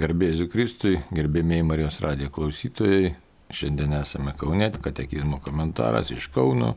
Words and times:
Garbėsiu 0.00 0.46
Kristui, 0.48 0.94
gerbėmiai 1.12 1.64
Marijos 1.66 1.98
radijo 2.00 2.30
klausytojai. 2.32 3.10
Šiandien 3.52 3.92
esame 3.98 4.32
Kaune, 4.38 4.70
katekizmo 4.72 5.42
komentaras 5.44 6.08
iš 6.14 6.30
Kauno. 6.32 6.70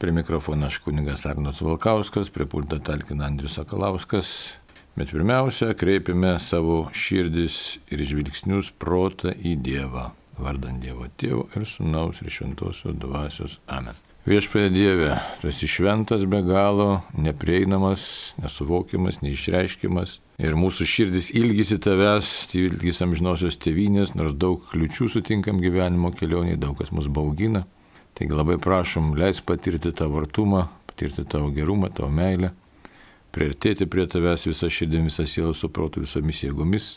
Prie 0.00 0.14
mikrofono 0.16 0.70
aš 0.70 0.78
kunigas 0.86 1.26
Arnos 1.28 1.60
Valkauskas, 1.60 2.30
prie 2.32 2.46
pulto 2.48 2.78
talkina 2.80 3.26
Andrius 3.28 3.58
Sakalauskas. 3.58 4.32
Bet 4.96 5.12
pirmiausia, 5.12 5.74
kreipiame 5.76 6.38
savo 6.40 6.86
širdis 6.96 7.58
ir 7.92 8.06
žvilgsnius 8.08 8.72
protą 8.80 9.34
į 9.34 9.58
Dievą. 9.68 10.08
Vardant 10.40 10.80
Dievo 10.80 11.10
Tėvo 11.20 11.50
ir 11.52 11.68
Sūnaus 11.68 12.24
ir 12.24 12.32
Šventosios 12.32 12.96
Dvasios. 12.96 13.60
Amen. 13.68 14.13
Viešpatie 14.24 14.70
Dieve, 14.72 15.18
tu 15.40 15.50
esi 15.52 15.66
šventas 15.68 16.22
be 16.24 16.38
galo, 16.40 17.02
neprieinamas, 17.12 18.32
nesuvokiamas, 18.40 19.18
neišreiškiamas. 19.20 20.14
Ir 20.40 20.56
mūsų 20.56 20.86
širdis 20.88 21.28
ilgisi 21.36 21.76
tavęs, 21.84 22.30
ilgis 22.56 23.02
amžinosios 23.04 23.58
tėvynės, 23.60 24.14
nors 24.16 24.32
daug 24.32 24.64
kliučių 24.70 25.10
sutinkam 25.12 25.60
gyvenimo 25.60 26.08
kelionėje, 26.16 26.56
daug 26.62 26.72
kas 26.78 26.94
mus 26.96 27.10
baugina. 27.12 27.66
Taigi 28.16 28.32
labai 28.32 28.56
prašom, 28.64 29.12
leis 29.20 29.44
patirti 29.44 29.92
tavo 29.92 30.22
artumą, 30.22 30.70
patirti 30.88 31.26
tavo 31.28 31.52
gerumą, 31.52 31.92
tavo 31.92 32.08
meilę, 32.08 32.54
priartėti 33.36 33.84
prie 33.92 34.08
tavęs 34.08 34.48
visą 34.48 34.72
širdį, 34.72 35.04
visą 35.10 35.28
sielą 35.28 35.52
suprotų 35.52 36.06
visomis 36.08 36.40
jėgomis, 36.46 36.90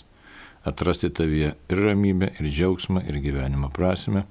atrasti 0.64 1.12
tavyje 1.12 1.58
ir 1.60 1.86
ramybę, 1.92 2.38
ir 2.40 2.48
džiaugsmą, 2.48 3.04
ir 3.04 3.20
gyvenimo 3.20 3.68
prasme 3.76 4.24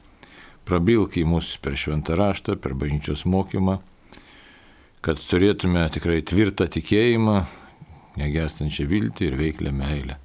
prabilk 0.66 1.16
į 1.20 1.24
mus 1.28 1.54
per 1.62 1.78
šventą 1.78 2.16
raštą, 2.18 2.58
per 2.60 2.74
bažnyčios 2.78 3.24
mokymą, 3.28 3.78
kad 5.04 5.22
turėtume 5.22 5.86
tikrai 5.94 6.20
tvirtą 6.26 6.66
tikėjimą, 6.76 7.40
negestančią 8.18 8.88
viltį 8.90 9.30
ir 9.30 9.36
veiklę 9.38 9.72
meilę. 9.74 10.16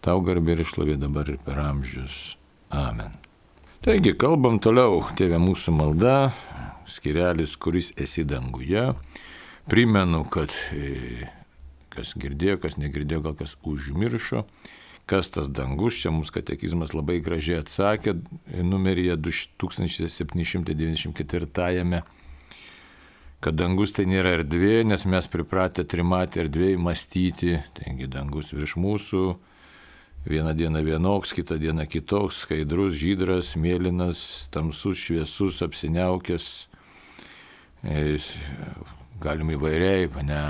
Tau 0.00 0.22
garbė 0.24 0.54
ir 0.56 0.62
išlovė 0.64 0.96
dabar 1.00 1.28
ir 1.28 1.40
per 1.44 1.60
amžius. 1.60 2.38
Amen. 2.72 3.12
Taigi, 3.84 4.14
kalbam 4.16 4.58
toliau, 4.62 5.02
tėvė 5.16 5.40
mūsų 5.40 5.74
malda, 5.76 6.30
skirelis, 6.88 7.56
kuris 7.60 7.90
esi 8.00 8.24
danguje. 8.28 8.90
Primenu, 9.70 10.22
kad 10.32 10.54
e, 10.72 11.28
kas 11.92 12.14
girdėjo, 12.20 12.58
kas 12.62 12.78
negirdėjo, 12.80 13.22
gal 13.28 13.36
kas 13.38 13.56
užmiršo, 13.66 14.44
kas 15.10 15.26
tas 15.34 15.50
dangus, 15.50 15.98
čia 15.98 16.14
mums 16.14 16.30
katekizmas 16.30 16.94
labai 16.94 17.18
gražiai 17.24 17.64
atsakė 17.64 18.14
numeryje 18.62 19.16
2794, 19.18 22.02
kad 23.40 23.54
dangus 23.56 23.92
tai 23.96 24.04
nėra 24.06 24.30
erdvė, 24.38 24.84
nes 24.86 25.04
mes 25.08 25.26
pripratę 25.32 25.84
trimatį 25.88 26.40
erdvėje 26.44 26.78
mąstyti, 26.86 27.52
taigi 27.78 28.06
dangus 28.12 28.52
virš 28.54 28.72
mūsų, 28.78 29.22
vieną 30.30 30.52
dieną 30.54 30.80
vienoks, 30.84 31.32
kitą 31.34 31.58
dieną 31.58 31.86
kitoks, 31.90 32.34
skaidrus, 32.44 32.94
žydras, 33.00 33.56
mėlynas, 33.56 34.46
tamsus, 34.54 34.96
šviesus, 35.00 35.62
apsiniaukęs, 35.66 36.44
galim 39.20 39.50
įvairiai, 39.56 40.08
ne, 40.28 40.42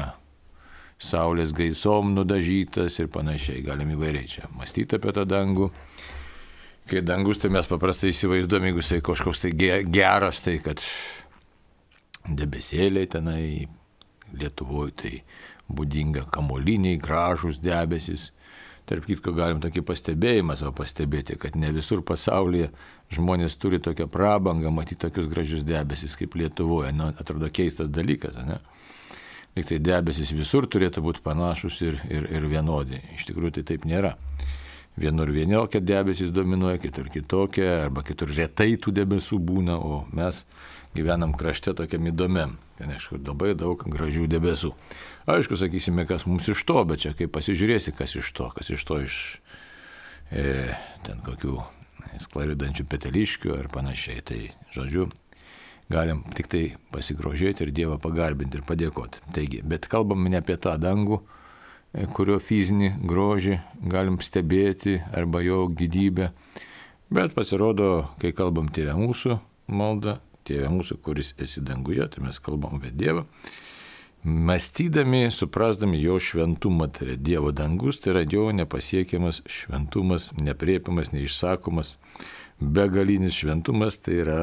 saulės 1.01 1.55
gaisom 1.57 2.13
nudažytas 2.15 2.99
ir 3.01 3.09
panašiai. 3.13 3.65
Galim 3.65 3.95
įvairiai 3.97 4.29
čia 4.29 4.51
mąstyti 4.57 4.99
apie 4.99 5.15
tą 5.17 5.25
dangų. 5.29 5.71
Kai 6.91 7.05
dangus, 7.07 7.39
tai 7.39 7.53
mes 7.55 7.69
paprastai 7.71 8.11
įsivaizduom, 8.11 8.67
jeigu 8.67 8.83
jisai 8.83 8.99
kažkoks 9.05 9.45
tai 9.45 9.53
geras, 9.87 10.41
tai 10.45 10.59
kad 10.65 10.83
debesėliai 12.27 13.11
tenai 13.11 13.45
Lietuvoje 14.31 14.93
tai 14.95 15.13
būdinga 15.71 16.29
kamoliniai, 16.31 16.99
gražus 17.03 17.59
debesis. 17.63 18.29
Tarp 18.87 19.07
kitko 19.07 19.33
galim 19.35 19.61
tokį 19.63 19.83
pastebėjimą 19.87 20.57
savo 20.59 20.73
pastebėti, 20.81 21.37
kad 21.39 21.57
ne 21.59 21.71
visur 21.75 22.03
pasaulyje 22.07 22.69
žmonės 23.15 23.55
turi 23.59 23.79
tokią 23.83 24.07
prabangą 24.11 24.71
matyti 24.75 25.01
tokius 25.05 25.29
gražius 25.31 25.63
debesis 25.67 26.17
kaip 26.19 26.35
Lietuvoje. 26.39 26.93
Nu, 26.95 27.11
atrodo 27.23 27.51
keistas 27.55 27.91
dalykas, 27.91 28.39
ne? 28.47 28.59
Liktai 29.59 29.81
debesis 29.83 30.33
visur 30.37 30.69
turėtų 30.71 31.03
būti 31.05 31.25
panašus 31.25 31.81
ir, 31.87 32.01
ir, 32.11 32.27
ir 32.31 32.47
vienodi. 32.51 33.01
Iš 33.17 33.29
tikrųjų 33.31 33.59
tai 33.59 33.67
taip 33.73 33.87
nėra. 33.89 34.17
Vienur 35.01 35.31
vienokia 35.33 35.81
debesis 35.81 36.33
dominuoja, 36.35 36.81
kitur 36.83 37.09
kitokia, 37.13 37.87
arba 37.87 38.03
kitur 38.05 38.33
retai 38.37 38.75
tų 38.77 38.93
debesų 38.99 39.39
būna, 39.39 39.79
o 39.79 40.03
mes 40.13 40.43
gyvenam 40.97 41.33
krašte 41.39 41.73
tokiam 41.79 42.09
įdomiam. 42.11 42.57
Ten, 42.77 42.91
aišku, 42.97 43.21
labai 43.23 43.55
daug 43.59 43.81
gražių 43.87 44.27
debesų. 44.31 44.73
Aišku, 45.31 45.57
sakysime, 45.61 46.07
kas 46.09 46.27
mums 46.27 46.49
iš 46.51 46.65
to, 46.67 46.83
bet 46.89 47.05
čia 47.05 47.15
kaip 47.17 47.33
pasižiūrėsi, 47.37 47.95
kas 47.97 48.17
iš 48.19 48.33
to, 48.37 48.51
kas 48.57 48.73
iš 48.75 48.85
to 48.89 48.99
iš 49.07 49.17
e, 50.35 50.75
ten 51.07 51.23
kokių 51.25 51.61
sklaridančių 52.21 52.87
peteliškių 52.91 53.55
ar 53.57 53.71
panašiai. 53.73 54.25
Tai, 54.27 54.41
žodžiu, 54.75 55.09
galim 55.91 56.23
tik 56.37 56.49
tai 56.51 56.63
pasigrožėti 56.95 57.67
ir 57.67 57.75
Dievą 57.75 57.99
pagarbinti 58.03 58.61
ir 58.61 58.65
padėkoti. 58.67 59.23
Taigi, 59.35 59.61
bet 59.67 59.89
kalbam 59.91 60.29
ne 60.31 60.39
apie 60.41 60.57
tą 60.61 60.77
dangų, 60.81 61.21
e, 61.93 62.07
kurio 62.15 62.39
fizinį 62.39 62.95
grožį 63.11 63.61
galim 63.91 64.21
stebėti 64.23 65.01
arba 65.13 65.43
jo 65.43 65.67
didybę, 65.69 66.31
bet 67.11 67.35
pasirodo, 67.35 68.11
kai 68.23 68.33
kalbam 68.37 68.71
tėvę 68.71 68.95
mūsų 69.01 69.41
maldą, 69.71 70.21
tėvę 70.47 70.71
mūsų, 70.77 71.01
kuris 71.05 71.35
esi 71.39 71.63
danguje, 71.67 72.07
tai 72.11 72.25
mes 72.27 72.39
kalbam 72.43 72.79
apie 72.79 72.95
Dievą. 72.95 73.27
Mąstydami, 74.21 75.31
suprasdami 75.33 75.97
jo 76.03 76.19
šventumą, 76.21 76.91
tai 76.93 77.07
yra 77.07 77.15
Dievo 77.17 77.55
dangus, 77.57 77.99
tai 77.99 78.13
yra 78.13 78.25
jo 78.29 78.51
nepasiekiamas 78.53 79.41
šventumas, 79.49 80.29
nepriepiamas, 80.37 81.15
neišsakomas, 81.15 81.95
begalinis 82.61 83.39
šventumas, 83.41 83.97
tai 84.05 84.19
yra 84.21 84.43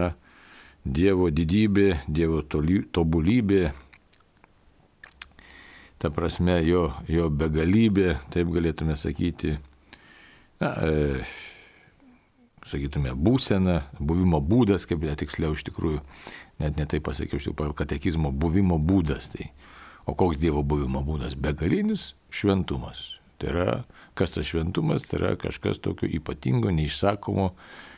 Dievo 0.85 1.29
didybė, 1.33 2.03
Dievo 2.07 2.43
tobulybė, 2.43 3.63
ta 5.97 6.11
prasme 6.13 6.59
jo, 6.65 6.91
jo 7.09 7.27
begalybė, 7.33 8.17
taip 8.33 8.53
galėtume 8.53 8.95
sakyti, 8.99 9.57
na, 10.61 10.71
e, 10.85 11.25
sakytume, 12.67 13.13
būsena, 13.15 13.81
buvimo 13.99 14.41
būdas, 14.43 14.85
kaip 14.89 15.05
netiksliau 15.05 15.57
iš 15.57 15.65
tikrųjų, 15.69 16.01
net 16.61 16.79
netai 16.79 17.01
pasakiau, 17.03 17.39
iš 17.39 17.49
tikrųjų, 17.49 17.75
katekizmo 17.77 18.31
buvimo 18.31 18.79
būdas. 18.81 19.31
Tai, 19.33 19.49
o 20.05 20.15
koks 20.17 20.39
Dievo 20.41 20.63
buvimo 20.63 21.03
būdas? 21.05 21.37
Begalinis 21.39 22.13
šventumas. 22.29 23.17
Tai 23.37 23.51
yra, 23.53 23.71
kas 24.17 24.33
tas 24.33 24.47
šventumas, 24.49 25.05
tai 25.05 25.19
yra 25.21 25.35
kažkas 25.37 25.81
tokio 25.83 26.09
ypatingo, 26.19 26.71
neišsakomo, 26.73 27.51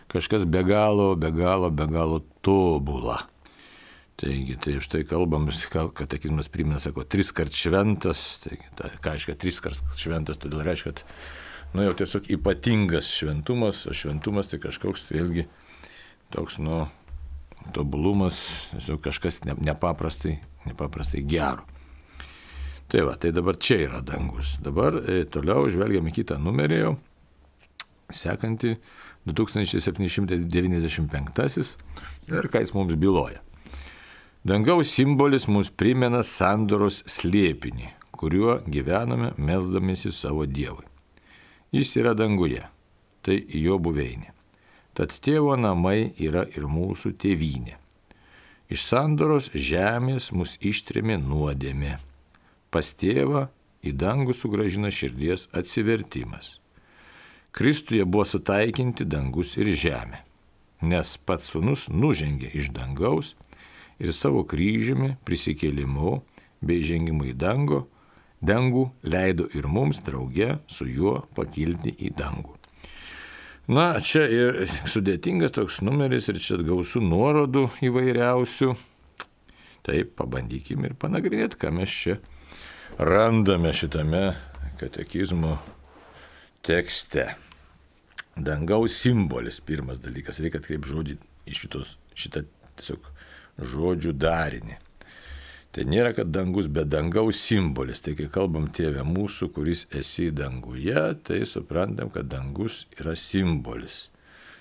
kažkas 0.09 0.45
be 0.49 0.63
galo, 0.67 1.13
be 1.15 1.31
galo, 1.35 1.69
be 1.69 1.87
galo 1.89 2.21
tobula. 2.45 3.21
Taigi, 4.19 4.57
tai 4.59 4.75
už 4.81 4.89
tai 4.91 5.05
kalbam, 5.07 5.47
katekizmas 5.95 6.49
primena, 6.51 6.81
sako, 6.83 7.05
tris 7.07 7.31
kart 7.31 7.55
šventas, 7.55 8.41
taigi, 8.43 8.67
ta, 8.75 8.89
ką 8.99 9.15
reiškia 9.15 9.37
tris 9.39 9.61
kart 9.63 9.79
šventas, 9.95 10.41
todėl 10.41 10.65
reiškia, 10.67 10.91
kad, 10.91 11.03
nu 11.71 11.85
jau 11.85 11.93
tiesiog 12.01 12.27
ypatingas 12.35 13.07
šventumas, 13.15 13.85
o 13.87 13.95
šventumas 13.95 14.51
tai 14.51 14.59
kažkoks, 14.59 15.05
vėlgi, 15.13 15.47
toks, 16.35 16.59
nu, 16.59 16.81
tobulumas, 17.75 18.43
tiesiog 18.73 18.99
kažkas 19.07 19.45
ne, 19.47 19.55
nepaprastai, 19.71 20.35
nepaprastai 20.67 21.23
gero. 21.23 21.63
Tai 22.89 23.05
va, 23.05 23.15
tai 23.21 23.31
dabar 23.31 23.55
čia 23.61 23.83
yra 23.85 23.99
dangus. 24.01 24.57
Dabar 24.65 24.95
e, 24.99 25.21
toliau 25.29 25.67
žvelgiam 25.69 26.07
į 26.09 26.13
kitą 26.15 26.39
numerį 26.41 26.79
jau, 26.81 26.93
sekantį 28.09 28.73
2795 29.35 31.77
ir 32.29 32.47
ką 32.51 32.57
jis 32.63 32.73
mums 32.75 32.95
byloja. 32.99 33.39
Dangaus 34.45 34.87
simbolis 34.95 35.47
mums 35.51 35.69
primena 35.69 36.23
sandoros 36.23 37.03
slėpinį, 37.11 37.89
kuriuo 38.15 38.61
gyvename 38.71 39.33
melzdamėsi 39.37 40.11
savo 40.15 40.45
Dievui. 40.47 40.85
Jis 41.75 41.97
yra 41.99 42.13
danguje, 42.17 42.63
tai 43.21 43.43
jo 43.59 43.77
buveinė. 43.77 44.31
Tad 44.95 45.11
tėvo 45.23 45.55
namai 45.59 46.13
yra 46.17 46.45
ir 46.55 46.65
mūsų 46.67 47.11
tėvynė. 47.19 47.75
Iš 48.69 48.83
sandoros 48.85 49.49
žemės 49.53 50.31
mus 50.31 50.57
ištrėmė 50.61 51.17
nuodėmė. 51.21 51.97
Pas 52.69 52.93
tėvą 52.93 53.47
į 53.81 53.93
dangų 53.97 54.33
sugražina 54.37 54.91
širdies 54.93 55.47
atsivertimas. 55.55 56.58
Kristuje 57.59 58.05
buvo 58.05 58.23
sutaikinti 58.23 59.03
dangus 59.03 59.57
ir 59.59 59.67
žemė, 59.75 60.21
nes 60.87 61.09
pats 61.27 61.49
sunus 61.51 61.89
nužengė 61.91 62.53
iš 62.55 62.69
dangaus 62.71 63.33
ir 63.99 64.13
savo 64.15 64.45
kryžiumi, 64.47 65.17
prisikėlimu 65.27 66.13
bei 66.63 66.79
žengimu 66.79 67.27
į 67.27 67.33
dangų, 67.41 67.81
dangų 68.39 68.83
leido 69.03 69.49
ir 69.51 69.67
mums 69.67 69.99
drauge 70.07 70.53
su 70.71 70.87
juo 70.87 71.17
pakilti 71.35 71.91
į 71.99 72.13
dangų. 72.21 72.55
Na, 73.75 73.89
čia 73.99 74.23
ir 74.31 74.61
sudėtingas 74.87 75.51
toks 75.59 75.81
numeris 75.83 76.31
ir 76.31 76.39
čia 76.39 76.61
gausų 76.63 77.03
nuorodų 77.03 77.65
įvairiausių. 77.89 78.71
Taip, 79.83 80.15
pabandykim 80.15 80.87
ir 80.87 80.95
panagrinėti, 80.95 81.59
ką 81.59 81.75
mes 81.75 81.91
čia 81.91 82.17
randame 82.95 83.75
šitame 83.75 84.23
katekizmo 84.79 85.57
tekste. 86.63 87.33
Dangaus 88.45 88.97
simbolis, 89.01 89.59
pirmas 89.59 90.01
dalykas, 90.03 90.41
reikia 90.43 90.61
atkreipti 90.61 90.93
žodį 90.93 91.17
į 91.49 91.55
šitos, 91.57 91.97
šitą 92.17 92.45
tiesiog 92.79 93.09
žodžių 93.73 94.13
darinį. 94.15 94.77
Tai 95.69 95.83
nėra, 95.85 96.15
kad 96.17 96.31
dangus 96.33 96.65
be 96.71 96.81
dangaus 96.89 97.37
simbolis. 97.45 98.01
Tai 98.01 98.15
kai 98.17 98.25
kalbam 98.33 98.71
tėvę 98.73 99.03
mūsų, 99.05 99.51
kuris 99.53 99.85
esi 99.93 100.31
danguje, 100.33 101.03
tai 101.27 101.43
suprantam, 101.45 102.09
kad 102.13 102.29
dangus 102.31 102.87
yra 102.97 103.13
simbolis. 103.13 104.07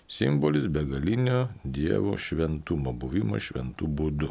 Simbolis 0.09 0.69
begalinio 0.73 1.49
Dievo 1.65 2.17
šventumo, 2.21 2.93
buvimo 2.97 3.41
šventų 3.41 3.89
būdų. 3.89 4.31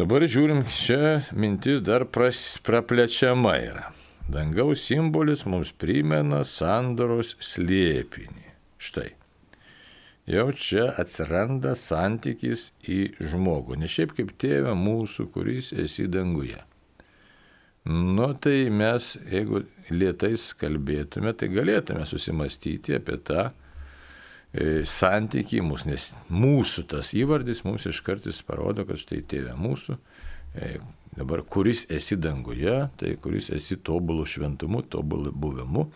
Dabar 0.00 0.24
žiūrim, 0.24 0.64
čia 0.72 1.20
mintis 1.36 1.82
dar 1.84 2.06
pras, 2.08 2.56
praplečiama 2.64 3.56
yra. 3.60 3.88
Dangaus 4.28 4.84
simbolis 4.84 5.46
mums 5.46 5.72
primena 5.72 6.44
sandoros 6.46 7.36
slėpinį. 7.40 8.46
Štai 8.80 9.10
jau 10.30 10.50
čia 10.54 10.90
atsiranda 11.00 11.74
santykis 11.78 12.70
į 12.86 13.00
žmogų. 13.32 13.78
Ne 13.80 13.88
šiaip 13.90 14.14
kaip 14.18 14.34
tėvė 14.40 14.74
mūsų, 14.78 15.30
kuris 15.34 15.72
esi 15.72 16.06
danguje. 16.10 16.60
Nu 17.90 18.28
tai 18.36 18.68
mes, 18.70 19.14
jeigu 19.30 19.64
lietais 19.90 20.50
kalbėtume, 20.60 21.32
tai 21.32 21.48
galėtume 21.50 22.04
susimastyti 22.06 22.98
apie 22.98 23.16
tą 23.24 23.46
e, 23.48 24.82
santykį 24.84 25.62
mūsų, 25.64 25.88
nes 25.88 26.10
mūsų 26.28 26.84
tas 26.92 27.14
įvardis 27.16 27.64
mums 27.64 27.88
iš 27.88 28.02
kartais 28.04 28.42
parodo, 28.44 28.84
kad 28.84 29.00
štai 29.00 29.22
tėvė 29.32 29.56
mūsų, 29.56 29.96
dabar 31.16 31.44
kuris 31.46 31.86
esi 31.92 32.16
danguje, 32.20 32.88
tai 33.00 33.14
kuris 33.22 33.50
esi 33.54 33.76
tobulų 33.76 34.26
šventumu, 34.28 34.82
tobulų 34.90 35.34
buvimu 35.36 35.88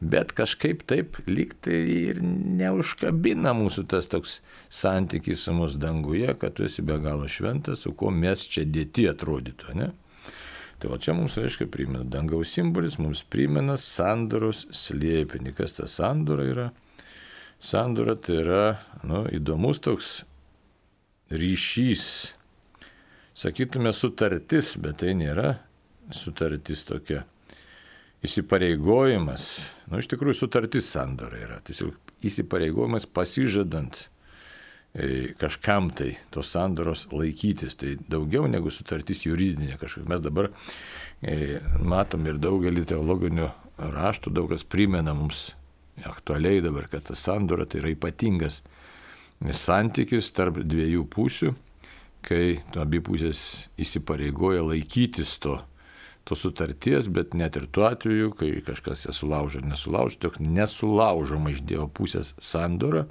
bet 0.00 0.32
kažkaip 0.36 0.82
taip 0.88 1.16
liktai 1.26 1.78
ir 2.10 2.20
neužkabina 2.22 3.54
mūsų 3.56 3.86
tas 3.88 4.08
toks 4.12 4.40
santykis 4.68 5.46
su 5.46 5.54
mūsų 5.56 5.80
danguje, 5.80 6.34
kad 6.40 6.56
tu 6.56 6.66
esi 6.66 6.84
be 6.84 6.98
galo 7.00 7.28
šventas, 7.28 7.84
su 7.84 7.94
kuo 7.96 8.10
mes 8.12 8.44
čia 8.44 8.66
dėti 8.68 9.08
atrodytų, 9.10 9.76
ne? 9.78 9.92
Tai 10.76 10.90
va 10.92 10.98
čia 11.00 11.14
mums 11.16 11.38
reiškia 11.40 11.70
primena, 11.72 12.04
dangaus 12.04 12.52
simbolis 12.52 12.98
mums 13.00 13.22
primena 13.24 13.78
sandoros 13.80 14.66
slėpinį. 14.76 15.54
Kas 15.56 15.72
ta 15.78 15.88
sandora 15.88 16.44
yra? 16.44 16.66
Sandora 17.56 18.12
tai 18.20 18.42
yra 18.42 18.64
nu, 19.00 19.24
įdomus 19.32 19.80
toks 19.80 20.10
ryšys. 21.32 22.35
Sakytume 23.36 23.92
sutartis, 23.92 24.72
bet 24.80 25.02
tai 25.02 25.12
nėra 25.12 25.58
sutartis 26.14 26.86
tokia. 26.88 27.26
Įsipareigojimas, 28.24 29.42
nu 29.92 30.00
iš 30.00 30.08
tikrųjų 30.08 30.38
sutartis 30.38 30.88
sandora 30.88 31.36
yra, 31.44 31.58
tiesiog 31.66 32.14
įsipareigojimas 32.24 33.04
pasižadant 33.12 33.98
e, 34.96 35.34
kažkam 35.36 35.90
tai 35.94 36.14
tos 36.32 36.48
sandoros 36.56 37.04
laikytis, 37.12 37.76
tai 37.76 37.98
daugiau 38.08 38.48
negu 38.48 38.72
sutartis 38.72 39.26
juridinė 39.28 39.76
kažkokia. 39.82 40.08
Mes 40.14 40.24
dabar 40.24 40.48
e, 41.20 41.60
matom 41.84 42.24
ir 42.30 42.40
daugelį 42.40 42.86
teologinių 42.88 43.50
raštų, 43.98 44.32
daug 44.32 44.48
kas 44.54 44.64
primena 44.64 45.12
mums 45.14 45.50
aktualiai 46.08 46.64
dabar, 46.64 46.88
kad 46.88 47.04
ta 47.10 47.14
sandora 47.14 47.68
tai 47.68 47.84
yra 47.84 47.92
ypatingas 47.92 48.62
santykis 49.44 50.32
tarp 50.32 50.62
dviejų 50.64 51.04
pusių, 51.12 51.52
kai 52.26 52.58
abi 52.78 53.00
pusės 53.04 53.40
įsipareigoja 53.80 54.64
laikytis 54.66 55.36
to 55.42 55.60
tos 56.26 56.42
sutarties, 56.42 57.06
bet 57.06 57.36
net 57.38 57.54
ir 57.58 57.68
tuo 57.70 57.86
atveju, 57.86 58.32
kai 58.34 58.48
kažkas 58.66 59.04
ją 59.06 59.14
sulaužo 59.14 59.60
ar 59.62 59.68
nesulaužo, 59.70 60.18
toks 60.24 60.40
nesulaužoma 60.42 61.52
iš 61.52 61.62
Dievo 61.62 61.86
pusės 61.86 62.34
sandora, 62.42 63.04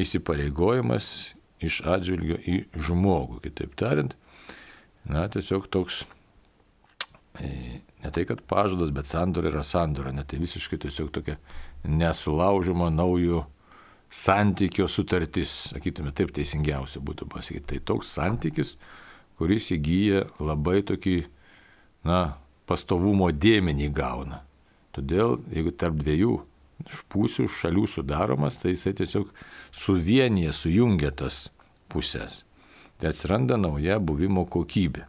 įsipareigojimas 0.00 1.10
iš 1.60 1.82
atžvilgio 1.84 2.38
į 2.40 2.56
žmogų. 2.80 3.42
Kitaip 3.44 3.76
tariant, 3.76 4.16
na, 5.04 5.26
tiesiog 5.28 5.68
toks, 5.68 6.06
e, 7.36 7.82
ne 8.00 8.14
tai 8.14 8.24
kad 8.24 8.40
pažadas, 8.48 8.94
bet 8.96 9.10
sandora 9.12 9.52
yra 9.52 9.64
sandora, 9.66 10.14
net 10.16 10.32
tai 10.32 10.40
visiškai 10.40 10.80
tiesiog 10.80 11.12
tokia 11.12 11.36
nesulaužoma 11.84 12.88
naujų 12.94 13.44
santykio 14.10 14.88
sutartis, 14.90 15.70
sakytume, 15.70 16.12
taip 16.16 16.32
teisingiausia 16.34 17.02
būtų 17.04 17.28
pasakyti. 17.30 17.66
Tai 17.74 17.80
toks 17.92 18.10
santykis, 18.18 18.74
kuris 19.38 19.70
įgyja 19.76 20.26
labai 20.42 20.80
tokį 20.86 21.16
na, 22.08 22.20
pastovumo 22.68 23.30
dėmenį 23.30 23.90
gauna. 23.94 24.42
Todėl, 24.94 25.38
jeigu 25.54 25.72
tarp 25.78 26.00
dviejų 26.00 26.40
pusių 27.12 27.46
šalių 27.52 27.86
sudaromas, 27.90 28.58
tai 28.58 28.74
jisai 28.74 28.94
tiesiog 28.98 29.30
suvienyje, 29.74 30.52
sujungia 30.56 31.12
tas 31.14 31.48
pusės. 31.92 32.44
Tai 33.00 33.12
atsiranda 33.12 33.56
nauja 33.60 33.98
buvimo 34.02 34.44
kokybė. 34.50 35.06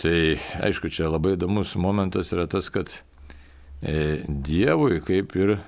Tai 0.00 0.16
aišku, 0.64 0.88
čia 0.88 1.10
labai 1.10 1.34
įdomus 1.36 1.74
momentas 1.76 2.32
yra 2.32 2.46
tas, 2.48 2.70
kad 2.72 2.88
e, 3.84 4.24
Dievui 4.24 5.02
kaip 5.04 5.36
ir, 5.36 5.58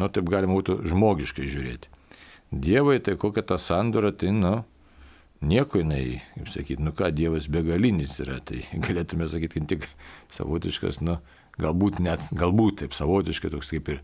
nu 0.00 0.08
taip 0.12 0.28
galima 0.32 0.56
būtų 0.56 0.80
žmogiškai 0.88 1.48
žiūrėti. 1.50 1.90
Dievui 2.50 2.98
tai 3.04 3.14
kokia 3.20 3.44
ta 3.46 3.60
sandora, 3.62 4.10
tai, 4.10 4.32
nu, 4.34 4.56
nieko 5.40 5.78
jinai, 5.78 6.20
kaip 6.34 6.48
sakyti, 6.50 6.82
nu 6.82 6.92
ką, 6.96 7.12
Dievas 7.14 7.46
begalinis 7.52 8.16
yra, 8.24 8.40
tai 8.44 8.64
galėtume 8.86 9.28
sakyti, 9.30 9.62
tik 9.70 9.86
savotiškas, 10.34 11.00
nu, 11.06 11.20
galbūt 11.60 12.00
net, 12.02 12.32
galbūt 12.36 12.82
taip 12.84 12.96
savotiškai 12.96 13.52
toks 13.54 13.70
kaip 13.70 13.92
ir 13.92 14.02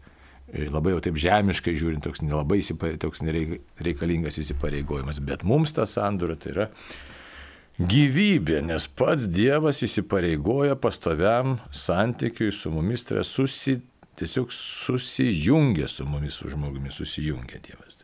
e, 0.53 0.69
labai 0.71 0.95
jau 0.95 1.03
taip 1.09 1.19
žemiškai 1.21 1.75
žiūrint, 1.79 2.05
toks 2.07 2.23
nelabai 2.23 2.61
toks 3.03 3.25
nereikalingas 3.27 4.41
įsipareigojimas, 4.43 5.21
bet 5.25 5.45
mums 5.47 5.75
ta 5.77 5.89
sandura 5.91 6.39
tai 6.39 6.55
yra 6.55 6.71
gyvybė, 7.77 8.63
nes 8.65 8.87
pats 8.97 9.27
Dievas 9.29 9.83
įsipareigoja 9.85 10.79
pastoviam 10.81 11.59
santykiui 11.75 12.55
su 12.55 12.73
mumis, 12.73 13.05
tai 13.05 13.19
yra 13.19 13.27
susi, 13.27 13.81
tiesiog 14.17 14.53
susijungia 14.53 15.89
su 15.89 16.07
mumis, 16.07 16.35
su 16.41 16.49
žmogumi, 16.49 16.93
susijungia 16.93 17.61
Dievas. 17.65 18.01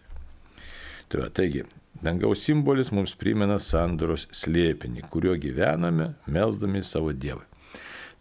Tai 1.08 1.20
va, 1.20 1.28
taigi, 1.28 1.64
Dangaus 2.02 2.40
simbolis 2.42 2.90
mums 2.90 3.12
primena 3.18 3.58
sandoros 3.62 4.24
slėpinį, 4.34 5.04
kuriuo 5.12 5.36
gyvename, 5.38 6.14
melzdami 6.26 6.80
savo 6.82 7.12
Dievą. 7.12 7.44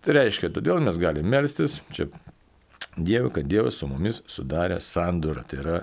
Tai 0.01 0.17
reiškia, 0.17 0.51
todėl 0.53 0.81
mes 0.83 0.99
galime 1.01 1.29
melstis 1.31 1.79
čia 1.95 2.09
Dievui, 2.97 3.31
kad 3.31 3.47
Dievas 3.47 3.79
su 3.79 3.87
mumis 3.87 4.19
sudarė 4.29 4.81
sandorą, 4.83 5.45
tai 5.47 5.61
yra 5.63 5.77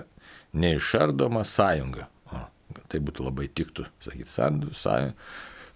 neišardoma 0.53 1.41
sąjunga. 1.47 2.05
O, 2.29 2.43
tai 2.91 3.01
būtų 3.01 3.25
labai 3.25 3.47
tiktų 3.49 3.87
sakyti 4.05 4.29
sandorą. 4.29 5.09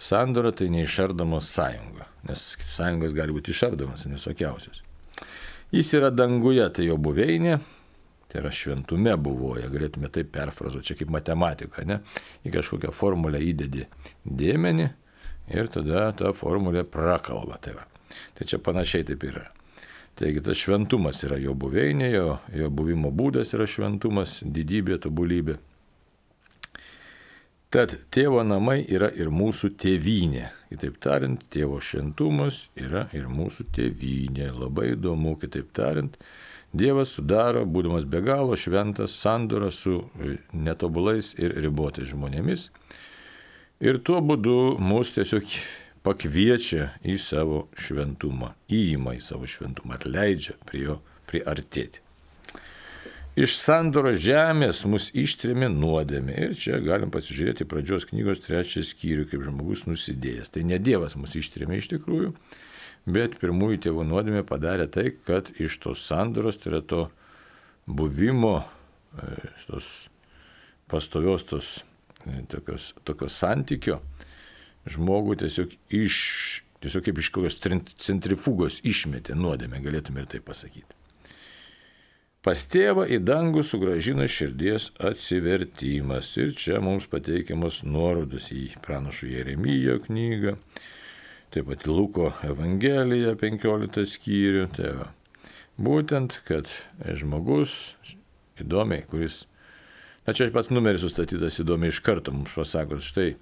Sandora 0.04 0.52
tai 0.54 0.70
neišardoma 0.74 1.42
sąjunga, 1.42 2.06
nes 2.30 2.46
sąjungos 2.78 3.18
gali 3.18 3.34
būti 3.34 3.56
išardomas, 3.56 4.06
visokiausios. 4.12 4.83
Jis 5.74 5.94
yra 5.98 6.12
danguje, 6.14 6.66
tai 6.70 6.86
jo 6.86 7.00
buveinė, 7.02 7.56
tai 8.30 8.44
yra 8.44 8.52
šventume 8.54 9.16
buvo, 9.18 9.56
jie 9.58 9.70
galėtume 9.74 10.12
taip 10.14 10.30
perfrazuoti, 10.36 10.92
čia 10.92 10.98
kaip 11.00 11.10
matematika, 11.16 11.86
ne? 11.90 11.98
Į 12.46 12.54
kažkokią 12.54 12.92
formulę 12.94 13.42
įdedi 13.42 13.88
dėmenį 14.22 14.88
ir 15.58 15.72
tada 15.74 16.12
ta 16.18 16.30
formulė 16.38 16.86
prakalba. 16.86 17.58
Tai, 17.58 17.74
va. 17.80 17.88
tai 18.38 18.46
čia 18.50 18.62
panašiai 18.62 19.08
taip 19.10 19.26
yra. 19.32 19.48
Taigi 20.14 20.44
tas 20.46 20.60
šventumas 20.62 21.24
yra 21.26 21.40
jo 21.42 21.56
buveinė, 21.58 22.12
jo, 22.14 22.38
jo 22.54 22.70
buvimo 22.70 23.10
būdas 23.10 23.56
yra 23.58 23.66
šventumas, 23.66 24.44
didybė, 24.46 25.00
tobulybė. 25.02 25.58
Tad 27.74 27.96
tėvo 28.14 28.44
namai 28.46 28.84
yra 28.86 29.08
ir 29.18 29.32
mūsų 29.34 29.72
tėvynė. 29.82 30.52
Kitaip 30.70 31.00
tariant, 31.02 31.42
tėvo 31.54 31.80
šventumas 31.82 32.68
yra 32.78 33.08
ir 33.18 33.26
mūsų 33.26 33.66
tėvynė. 33.74 34.52
Labai 34.54 34.92
įdomu, 34.94 35.34
kitaip 35.42 35.72
tariant, 35.74 36.20
Dievas 36.74 37.12
sudaro, 37.14 37.68
būdamas 37.70 38.08
be 38.10 38.18
galo 38.26 38.56
šventas, 38.58 39.14
sandorą 39.22 39.70
su 39.70 40.00
e, 40.02 40.38
netobulais 40.58 41.36
ir 41.38 41.54
ribotais 41.62 42.10
žmonėmis. 42.10 42.72
Ir 43.86 44.00
tuo 44.02 44.24
būdu 44.26 44.80
mus 44.82 45.14
tiesiog 45.14 45.46
pakviečia 46.02 46.88
į 47.06 47.20
savo 47.22 47.68
šventumą, 47.78 48.56
įima 48.74 49.14
į 49.14 49.22
savo 49.22 49.46
šventumą, 49.46 50.00
atleidžia 50.00 50.58
prie 50.66 50.88
jo 50.88 50.98
priartėti. 51.30 52.02
Iš 53.34 53.56
sandoros 53.58 54.20
žemės 54.22 54.84
mus 54.86 55.08
ištrėmė 55.18 55.66
nuodėmė. 55.74 56.36
Ir 56.48 56.52
čia 56.58 56.78
galim 56.86 57.10
pasižiūrėti 57.14 57.66
pradžios 57.66 58.06
knygos 58.12 58.44
trečią 58.46 58.84
skyrių, 58.86 59.26
kaip 59.32 59.42
žmogus 59.48 59.88
nusidėjęs. 59.90 60.52
Tai 60.54 60.62
ne 60.70 60.78
Dievas 60.78 61.18
mus 61.18 61.34
ištrėmė 61.40 61.80
iš 61.82 61.90
tikrųjų, 61.96 62.30
bet 63.10 63.40
pirmųjų 63.42 63.82
tėvų 63.88 64.06
nuodėmė 64.12 64.46
padarė 64.46 64.86
tai, 64.86 65.08
kad 65.26 65.50
iš 65.58 65.80
tos 65.82 66.06
sandoros, 66.06 66.62
tai 66.62 66.76
yra 66.76 66.84
to 66.86 67.02
buvimo, 67.90 68.60
e, 69.18 69.50
tos 69.66 69.92
pastovios 70.94 71.50
tos 71.50 71.76
e, 72.30 72.44
tokios, 72.54 72.94
tokios 73.02 73.42
santykio, 73.42 74.04
žmogų 74.86 75.42
tiesiog 75.42 75.74
iš, 75.90 76.18
tiesiog 76.86 77.10
kaip 77.10 77.26
iš 77.26 77.34
kokios 77.34 77.64
centrifugos 77.98 78.84
išmetė 78.86 79.34
nuodėmė, 79.34 79.82
galėtume 79.82 80.22
ir 80.22 80.36
tai 80.36 80.46
pasakyti. 80.46 81.03
Pas 82.44 82.60
tėvą 82.68 83.06
į 83.08 83.22
dangų 83.24 83.62
sugražina 83.64 84.26
širdies 84.28 84.90
atsivertimas. 85.00 86.34
Ir 86.36 86.52
čia 86.60 86.82
mums 86.84 87.08
pateikiamas 87.08 87.82
nuorodas 87.88 88.50
į 88.52 88.66
pranašų 88.84 89.30
Jeremijo 89.32 90.02
knygą, 90.04 90.58
taip 91.56 91.70
pat 91.72 91.88
Luko 91.88 92.34
Evangeliją 92.44 93.38
15 93.40 94.04
skyrių. 94.18 94.66
Tai 94.76 94.92
va. 94.98 95.08
Būtent, 95.80 96.36
kad 96.44 96.68
žmogus 97.16 97.96
įdomiai, 98.60 99.08
kuris, 99.08 99.46
na 100.28 100.36
čia 100.36 100.50
pats 100.54 100.68
numeris 100.70 101.02
sustatytas 101.08 101.62
įdomiai 101.64 101.96
iš 101.96 102.04
karto 102.04 102.36
mums 102.36 102.52
pasako, 102.60 103.00
štai 103.00 103.34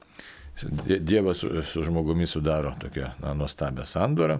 Dievas 1.01 1.41
su 1.41 1.81
žmogumi 1.81 2.27
sudaro 2.29 2.75
tokią 2.77 3.15
na, 3.23 3.33
nuostabią 3.33 3.85
sandorą 3.87 4.37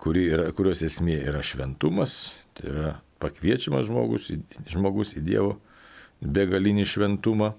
kuri 0.00 0.26
yra, 0.32 0.50
kurios 0.56 0.82
esmė 0.86 1.18
yra 1.28 1.42
šventumas, 1.44 2.16
tai 2.56 2.72
yra 2.72 2.94
pakviečiamas 3.22 3.86
žmogus, 3.88 4.30
žmogus 4.70 5.14
į 5.18 5.24
Dievo 5.26 5.56
begalinį 6.20 6.86
šventumą. 6.88 7.52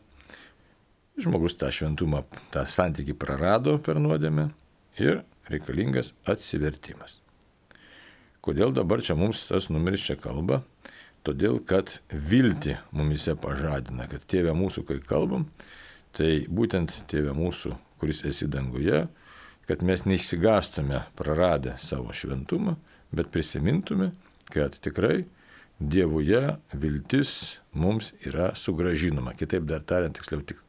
Žmogus 1.17 1.57
tą 1.57 1.71
šventumą, 1.73 2.23
tą 2.53 2.61
santykį 2.69 3.15
prarado 3.17 3.77
per 3.81 3.97
nuodėmę 4.01 4.51
ir 5.01 5.23
reikalingas 5.49 6.13
atsivertimas. 6.29 7.17
Kodėl 8.45 8.71
dabar 8.75 9.01
čia 9.03 9.17
mums 9.17 9.47
tas 9.49 9.71
numeris 9.73 10.05
čia 10.05 10.15
kalba? 10.19 10.61
Todėl, 11.25 11.57
kad 11.59 11.97
viltį 12.13 12.77
mumise 12.95 13.33
pažadina, 13.35 14.05
kad 14.07 14.23
tėvė 14.29 14.53
mūsų, 14.55 14.85
kai 14.87 15.01
kalbam, 15.03 15.47
tai 16.15 16.45
būtent 16.47 17.01
tėvė 17.11 17.33
mūsų, 17.35 17.73
kuris 17.99 18.21
esi 18.29 18.47
danguje, 18.47 19.07
kad 19.67 19.83
mes 19.83 20.05
neišsigastume 20.07 21.01
praradę 21.19 21.75
savo 21.83 22.13
šventumą, 22.15 22.77
bet 23.11 23.33
prisimintume, 23.33 24.13
kad 24.53 24.77
tikrai 24.83 25.25
Dievuje 25.77 26.55
viltis 26.73 27.59
mums 27.73 28.13
yra 28.25 28.55
sugražinama. 28.57 29.35
Kitaip 29.37 29.67
dar 29.69 29.83
tariant, 29.85 30.15
tiksliau, 30.17 30.41
tik 30.41 30.63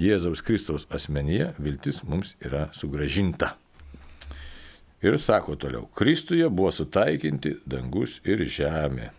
Jėzaus 0.00 0.40
Kristaus 0.40 0.86
asmenyje 0.88 1.50
viltis 1.60 2.00
mums 2.08 2.32
yra 2.40 2.70
sugražinta. 2.72 3.50
Ir 5.04 5.18
sako 5.20 5.58
toliau, 5.60 5.84
Kristuje 5.92 6.48
buvo 6.48 6.70
sutaikinti 6.72 7.58
dangus 7.68 8.22
ir 8.24 8.40
žemė. 8.48 9.10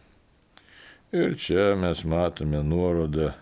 Ir 1.14 1.38
čia 1.38 1.76
mes 1.78 2.02
matome 2.10 2.64
nuorodą 2.66 3.36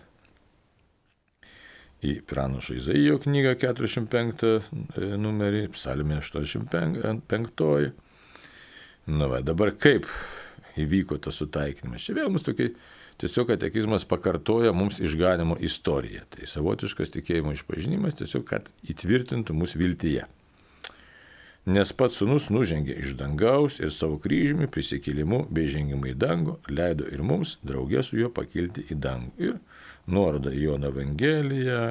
į 2.04 2.18
pranašo 2.28 2.76
Izaijo 2.76 3.16
knygą 3.22 3.54
45 3.62 4.44
e, 4.50 4.56
numerį, 5.22 5.68
psalmė 5.72 6.18
85. 6.20 7.92
Na, 9.06 9.26
va, 9.26 9.40
dabar 9.42 9.72
kaip 9.74 10.06
įvyko 10.78 11.18
tas 11.22 11.40
sutaikinimas? 11.40 12.04
Čia 12.06 12.14
vėl 12.20 12.30
mus 12.30 12.44
tokia 12.46 12.68
tiesiog 13.22 13.48
katekizmas 13.50 14.06
pakartoja 14.08 14.70
mums 14.74 15.00
išganimo 15.02 15.56
istoriją. 15.62 16.22
Tai 16.30 16.46
savotiškas 16.46 17.10
tikėjimo 17.16 17.54
išpažinimas 17.56 18.16
tiesiog, 18.20 18.46
kad 18.46 18.70
įtvirtintų 18.86 19.56
mus 19.58 19.74
viltyje. 19.78 20.28
Nes 21.62 21.92
pats 21.94 22.16
sunus 22.18 22.48
nužengė 22.50 22.96
iš 22.98 23.12
dangaus 23.18 23.76
ir 23.78 23.92
savo 23.94 24.16
kryžiumi 24.22 24.66
prisikėlimu 24.66 25.44
bei 25.54 25.68
žengimu 25.70 26.08
į 26.10 26.16
dangų 26.18 26.56
leido 26.74 27.06
ir 27.06 27.22
mums 27.22 27.60
draugė 27.62 28.02
su 28.02 28.18
juo 28.18 28.32
pakilti 28.34 28.82
į 28.90 28.98
dangų. 28.98 29.30
Ir 29.38 29.60
nuoroda 30.10 30.50
į 30.50 30.64
Jono 30.64 30.90
Evangeliją, 30.90 31.84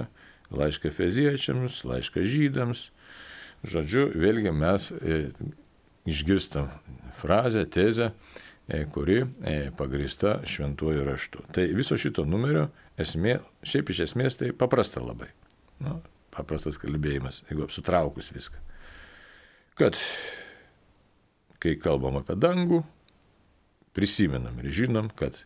laišką 0.52 0.92
feziečiams, 0.92 1.86
laišką 1.88 2.24
žydams. 2.24 2.90
Žodžiu, 3.64 4.10
vėlgi 4.20 4.52
mes 4.52 4.90
e, 4.92 5.22
išgirstam 6.10 6.70
frazę, 7.18 7.66
tezę, 7.66 8.12
e, 8.68 8.86
kuri 8.94 9.22
e, 9.22 9.56
pagrįsta 9.78 10.40
šventuoju 10.48 11.06
raštu. 11.06 11.46
Tai 11.54 11.68
viso 11.78 11.98
šito 12.00 12.26
numerio 12.26 12.70
esmė, 13.02 13.40
šiaip 13.64 13.92
iš 13.94 14.06
esmės 14.08 14.40
tai 14.40 14.52
paprasta 14.56 15.04
labai. 15.04 15.30
Nu, 15.82 16.00
paprastas 16.34 16.80
kalbėjimas, 16.82 17.44
jeigu 17.50 17.68
sutraukus 17.74 18.32
viską. 18.34 18.62
Kad 19.80 19.98
kai 21.62 21.76
kalbam 21.82 22.18
apie 22.20 22.36
dangų, 22.40 22.82
prisimenam 23.96 24.58
ir 24.62 24.72
žinom, 24.74 25.12
kad 25.16 25.44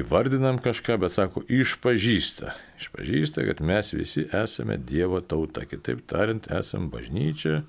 įvardinam 0.00 0.60
kažką, 0.62 0.96
bet 1.02 1.14
sako, 1.14 1.42
išpažįsta. 1.48 2.54
Išpažįsta, 2.80 3.44
kad 3.48 3.60
mes 3.64 3.92
visi 3.94 4.24
esame 4.34 4.78
Dievo 4.78 5.20
tauta. 5.20 5.66
Kitaip 5.68 6.04
tariant, 6.10 6.48
esame 6.54 6.90
bažnyčia, 6.92 7.62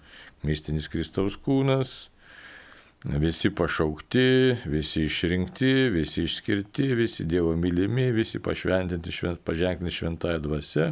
mistinis 0.46 0.90
Kristaus 0.92 1.38
kūnas, 1.40 2.10
visi 3.04 3.52
pašaukti, 3.56 4.56
visi 4.66 5.06
išrinkti, 5.08 5.74
visi 5.94 6.24
išskirti, 6.28 6.92
visi 7.00 7.26
Dievo 7.26 7.56
mylimi, 7.56 8.10
visi 8.16 8.42
pašventinti, 8.44 9.12
švent, 9.12 9.44
paženklinti 9.48 9.96
šventąją 9.96 10.44
dvasę. 10.44 10.92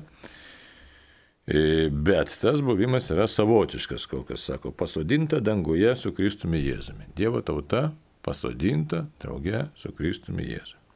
E, 1.48 1.90
bet 1.92 2.34
tas 2.42 2.60
buvimas 2.62 3.12
yra 3.12 3.28
savotiškas, 3.32 4.08
kol 4.12 4.26
kas 4.28 4.44
sako, 4.50 4.74
pasodinta 4.76 5.40
danguje 5.40 5.94
su 5.96 6.12
Kristumi 6.16 6.60
Jėzumi. 6.66 7.08
Dievo 7.16 7.40
tauta 7.42 7.92
pasodinta 8.28 9.06
drauge 9.22 9.70
su 9.76 9.94
Kristumi 9.96 10.44
Jėzumi. 10.44 10.87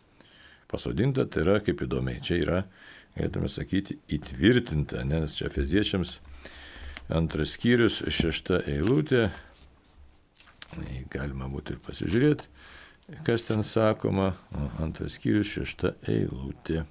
Pasodinta 0.72 1.25
tai 1.28 1.44
yra, 1.44 1.60
kaip 1.63 1.84
įdomiai, 1.84 2.22
čia 2.24 2.38
yra, 2.40 2.60
galėtume 3.18 3.50
sakyti, 3.51 3.98
įtvirtinta, 4.16 5.04
nes 5.08 5.36
čia 5.36 5.51
feziečiams 5.51 6.20
antras 7.12 7.58
skyrius, 7.58 8.00
šešta 8.08 8.62
eilutė, 8.72 9.28
galima 11.12 11.50
būtų 11.51 11.75
ir 11.75 11.84
pasižiūrėti, 11.84 12.48
kas 13.28 13.44
ten 13.50 13.66
sakoma, 13.68 14.32
antras 14.80 15.20
skyrius, 15.20 15.51
šešta 15.58 15.96
eilutė. 16.08 16.86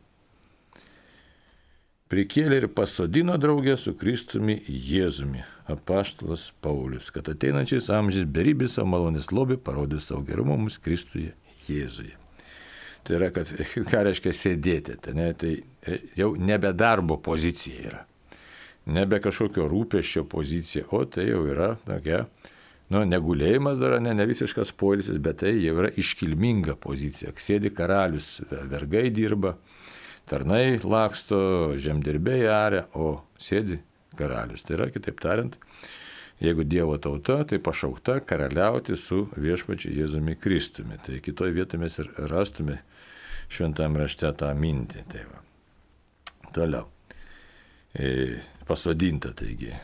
prikėlė 2.10 2.56
ir 2.58 2.68
pasodino 2.74 3.36
draugę 3.38 3.76
su 3.78 3.94
Kristumi 3.94 4.58
Jėzumi, 4.66 5.44
apaštalas 5.70 6.50
Paulius, 6.60 7.12
kad 7.14 7.30
ateinančiais 7.30 7.88
amžiais 7.94 8.26
beribis 8.26 8.74
savo 8.76 8.90
malonės 8.96 9.30
lobį 9.30 9.60
parodė 9.62 10.02
savo 10.02 10.26
gerumą 10.26 10.58
mums 10.58 10.80
Kristuje 10.82 11.32
Jėzuje. 11.68 12.19
Tai 13.04 13.16
yra, 13.16 13.30
kad 13.34 13.50
ką 13.90 14.04
reiškia 14.06 14.32
sėdėti, 14.36 14.96
tai, 15.04 15.16
ne, 15.16 15.32
tai 15.38 15.56
jau 16.18 16.34
nebe 16.36 16.72
darbo 16.76 17.16
pozicija 17.22 17.84
yra, 17.88 18.04
nebe 18.92 19.20
kažkokio 19.22 19.68
rūpeščio 19.70 20.26
pozicija, 20.30 20.86
o 20.96 21.04
tai 21.08 21.30
jau 21.30 21.44
yra 21.48 21.72
tokia, 21.86 22.24
nu, 22.92 23.04
negulėjimas 23.08 23.80
dar, 23.80 23.98
ne, 24.02 24.14
ne 24.16 24.26
visiškas 24.28 24.74
polisis, 24.76 25.20
bet 25.22 25.40
tai 25.44 25.54
jau 25.58 25.76
yra 25.80 25.92
iškilminga 26.00 26.76
pozicija. 26.82 27.32
Sėdi 27.38 27.72
karalius, 27.74 28.40
vergai 28.50 29.08
dirba, 29.14 29.54
tarnai 30.30 30.80
laksto, 30.84 31.40
žemdirbėjai 31.80 32.52
aria, 32.54 32.84
o 32.94 33.22
sėdi 33.40 33.80
karalius. 34.18 34.66
Tai 34.66 34.76
yra, 34.78 34.90
kitaip 34.92 35.22
tariant, 35.22 35.56
jeigu 36.40 36.64
Dievo 36.64 36.96
tauta, 36.98 37.44
tai 37.44 37.58
pašaukta 37.62 38.20
karaliauti 38.24 38.96
su 38.96 39.26
viešpačiu 39.36 39.92
Jėzumi 39.92 40.36
Kristumi. 40.40 40.98
Tai 41.04 41.20
kitoje 41.24 41.54
vietoje 41.56 41.82
mes 41.82 41.98
ir 42.00 42.10
rastume 42.30 42.80
šventame 43.50 44.00
rašte 44.00 44.30
tą 44.40 44.50
mintį. 44.56 45.04
Tai 45.10 45.24
va. 45.28 45.42
Toliau. 46.56 46.88
E, 47.94 48.40
pasodinta 48.68 49.34
taigi. 49.36 49.74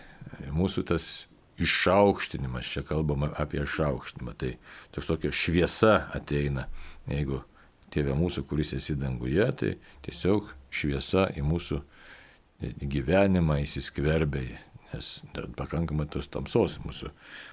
Mūsų 0.52 0.84
tas 0.88 1.26
išaukštinimas, 1.62 2.68
čia 2.68 2.82
kalbama 2.84 3.30
apie 3.40 3.62
išaukštinimą, 3.64 4.34
tai 4.36 4.56
toks 4.92 5.08
tokia 5.08 5.32
šviesa 5.32 5.94
ateina, 6.14 6.66
jeigu 7.08 7.40
tėvė 7.94 8.16
mūsų, 8.18 8.44
kuris 8.48 8.74
esi 8.76 8.96
danguje, 8.98 9.46
tai 9.56 9.72
tiesiog 10.04 10.50
šviesa 10.74 11.30
į 11.36 11.44
mūsų 11.46 11.80
gyvenimą 12.92 13.60
įsiskverbia, 13.64 14.58
nes 14.92 15.10
pakankamai 15.58 16.06
tos 16.10 16.28
tamsos 16.32 16.78
mūsų 16.84 17.10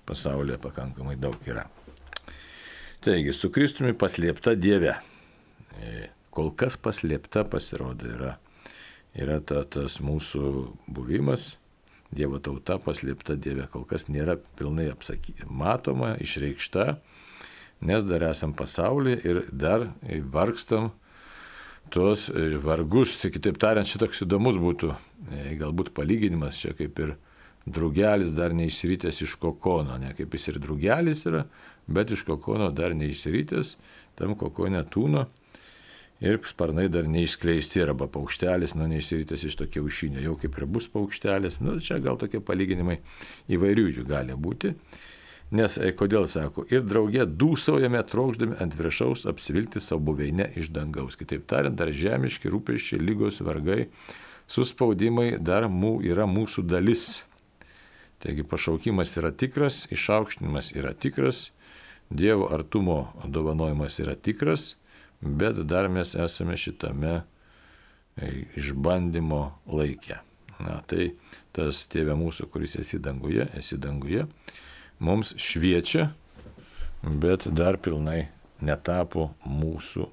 pasaulyje 0.09 0.59
pakankamai 0.63 1.15
daug 1.19 1.39
yra. 1.49 1.65
Taigi, 3.03 3.33
su 3.35 3.49
Kristumi 3.51 3.91
paslėpta 3.99 4.53
Dieve. 4.55 4.93
E, 5.81 6.07
kol 6.33 6.53
kas 6.55 6.77
paslėpta 6.79 7.43
pasirodo 7.49 8.07
yra, 8.07 8.37
yra 9.11 9.41
ta, 9.43 9.65
tas 9.67 9.99
mūsų 10.03 10.53
buvimas, 10.87 11.57
Dievo 12.13 12.37
tauta 12.43 12.77
paslėpta 12.77 13.35
Dieve, 13.41 13.65
kol 13.73 13.87
kas 13.89 14.05
nėra 14.05 14.37
pilnai 14.59 14.85
apsaky, 14.91 15.33
matoma, 15.49 16.13
išreikšta, 16.21 16.99
nes 17.83 18.05
dar 18.05 18.27
esam 18.29 18.53
pasaulyje 18.55 19.17
ir 19.25 19.39
dar 19.49 19.87
vargstam 20.31 20.91
tuos 21.93 22.29
vargus. 22.63 23.17
Tai 23.21 23.31
kitaip 23.33 23.59
tariant, 23.61 23.89
šitoks 23.89 24.25
įdomus 24.25 24.57
būtų 24.61 24.93
e, 24.93 25.53
galbūt 25.59 25.93
palyginimas 25.97 26.57
čia 26.61 26.73
kaip 26.77 26.99
ir 27.03 27.15
drugelis 27.65 28.33
dar 28.35 28.55
neišsirytęs 28.57 29.21
iš 29.23 29.37
kokono, 29.39 29.95
ne 30.01 30.11
kaip 30.17 30.33
jis 30.35 30.49
ir 30.51 30.59
drugelis 30.63 31.23
yra, 31.29 31.45
bet 31.87 32.11
iš 32.11 32.25
kokono 32.27 32.71
dar 32.75 32.95
neišsirytęs, 32.97 33.77
tam 34.19 34.35
kokone 34.39 34.83
tūno 34.91 35.27
ir 36.23 36.39
sparnai 36.47 36.89
dar 36.91 37.07
neišskleisti 37.11 37.83
arba 37.83 38.07
paukštelis, 38.11 38.75
nu 38.79 38.87
neišsirytęs 38.91 39.47
iš 39.47 39.57
to 39.59 39.67
kiaušinio, 39.71 40.21
jau 40.23 40.35
kaip 40.39 40.59
ir 40.59 40.67
bus 40.67 40.89
paukštelis, 40.91 41.59
nu 41.63 41.79
čia 41.83 41.99
gal 42.03 42.19
tokie 42.19 42.39
palyginimai 42.43 42.99
įvairių 43.51 43.89
jų 43.91 44.05
gali 44.07 44.35
būti. 44.35 44.73
Nes 45.51 45.77
e, 45.77 45.91
kodėl 45.97 46.27
sako, 46.29 46.63
ir 46.71 46.85
draugė 46.87 47.25
dūsaujame 47.27 48.01
trokšdami 48.09 48.57
ant 48.63 48.77
viršaus 48.79 49.25
apsivilti 49.29 49.81
savo 49.83 50.11
buveinę 50.11 50.49
iš 50.59 50.71
dangaus. 50.73 51.17
Kitaip 51.19 51.45
tariant, 51.49 51.77
dar 51.77 51.91
žemiški 51.93 52.51
rūpeščiai, 52.53 53.01
lygos, 53.03 53.41
vargai, 53.45 53.87
suspaudimai 54.47 55.35
dar 55.39 55.67
mū, 55.69 55.99
yra 56.05 56.25
mūsų 56.29 56.65
dalis. 56.65 57.25
Taigi 58.23 58.45
pašaukimas 58.47 59.17
yra 59.19 59.33
tikras, 59.35 59.83
išaukštinimas 59.91 60.71
yra 60.77 60.95
tikras, 60.95 61.49
Dievo 62.13 62.45
artumo 62.53 63.07
dovanojimas 63.25 63.95
yra 64.03 64.13
tikras 64.13 64.75
bet 65.23 65.55
dar 65.55 65.87
mes 65.87 66.15
esame 66.15 66.57
šitame 66.57 67.21
e, 68.15 68.29
išbandymo 68.59 69.43
laikė. 69.71 70.19
Na, 70.63 70.77
tai 70.87 71.13
tas 71.55 71.83
tėvė 71.91 72.15
mūsų, 72.19 72.47
kuris 72.51 72.77
esi 72.79 72.99
danguje, 73.01 73.47
esi 73.57 73.79
danguje, 73.81 74.27
mums 74.99 75.33
šviečia, 75.39 76.11
bet 77.03 77.47
dar 77.47 77.77
pilnai 77.81 78.27
netapo 78.63 79.31
mūsų 79.45 80.07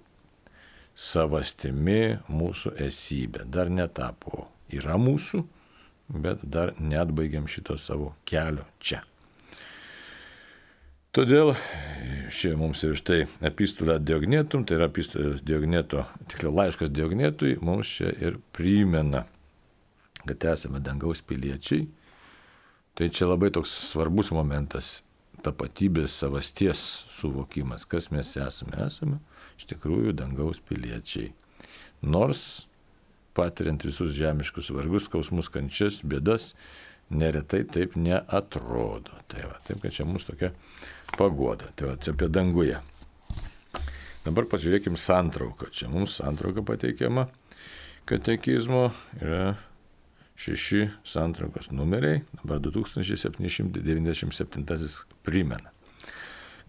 savastimi, 1.00 2.18
mūsų 2.28 2.74
esybė. 2.86 3.46
Dar 3.48 3.70
netapo. 3.72 4.48
Yra 4.70 4.98
mūsų, 5.00 5.44
bet 6.10 6.42
dar 6.46 6.74
net 6.78 7.10
baigiam 7.14 7.48
šito 7.50 7.78
savo 7.80 8.12
kelio 8.28 8.66
čia. 8.78 9.02
Todėl 11.10 11.56
šie 12.30 12.52
mums 12.54 12.84
ir 12.86 12.94
štai 12.94 13.24
epistulą 13.42 13.96
Diognetum, 13.98 14.62
tai 14.62 14.76
yra 14.76 14.86
epistulas 14.86 15.42
Diogneto, 15.42 16.04
tiksliau 16.30 16.52
laiškas 16.54 16.92
Diognetui, 16.94 17.56
mums 17.66 17.90
čia 17.96 18.12
ir 18.22 18.36
primena, 18.54 19.24
kad 20.22 20.46
esame 20.52 20.78
dangaus 20.78 21.24
piliečiai. 21.26 21.88
Tai 22.94 23.08
čia 23.08 23.28
labai 23.30 23.50
toks 23.54 23.70
svarbus 23.90 24.32
momentas- 24.34 25.02
tapatybės 25.44 26.12
savasties 26.12 26.80
suvokimas, 27.08 27.86
kas 27.88 28.10
mes 28.10 28.36
esame. 28.36 28.76
Esame 28.86 29.20
iš 29.58 29.66
tikrųjų 29.72 30.12
dangaus 30.12 30.60
piliečiai. 30.60 31.32
Nors 32.02 32.66
patiriant 33.34 33.82
visus 33.82 34.12
žemiškus 34.12 34.70
vargus, 34.70 35.06
skausmus, 35.08 35.48
kančias, 35.48 36.02
bėdas, 36.02 36.54
neretai 37.10 37.64
taip 37.64 37.96
neatrodo. 37.96 39.10
Tai 39.28 39.42
va, 39.42 39.58
taip, 39.66 39.80
kad 39.80 39.92
čia 39.92 40.04
mūsų 40.04 40.32
tokia 40.34 40.52
pagoda. 41.16 41.72
Tai 41.76 41.86
va, 41.86 41.96
čia 41.96 42.12
apie 42.12 42.28
danguje. 42.28 42.80
Dabar 44.24 44.44
pažiūrėkim 44.44 44.96
santrauką. 44.96 45.70
Čia 45.70 45.88
mums 45.88 46.18
santrauka 46.20 46.62
pateikiama 46.62 47.28
katekizmo 48.10 48.90
yra 49.22 49.54
šeši 50.40 50.88
santraukos 51.04 51.68
numeriai, 51.70 52.22
dabar 52.40 52.58
2797 52.64 55.04
primena. 55.26 55.70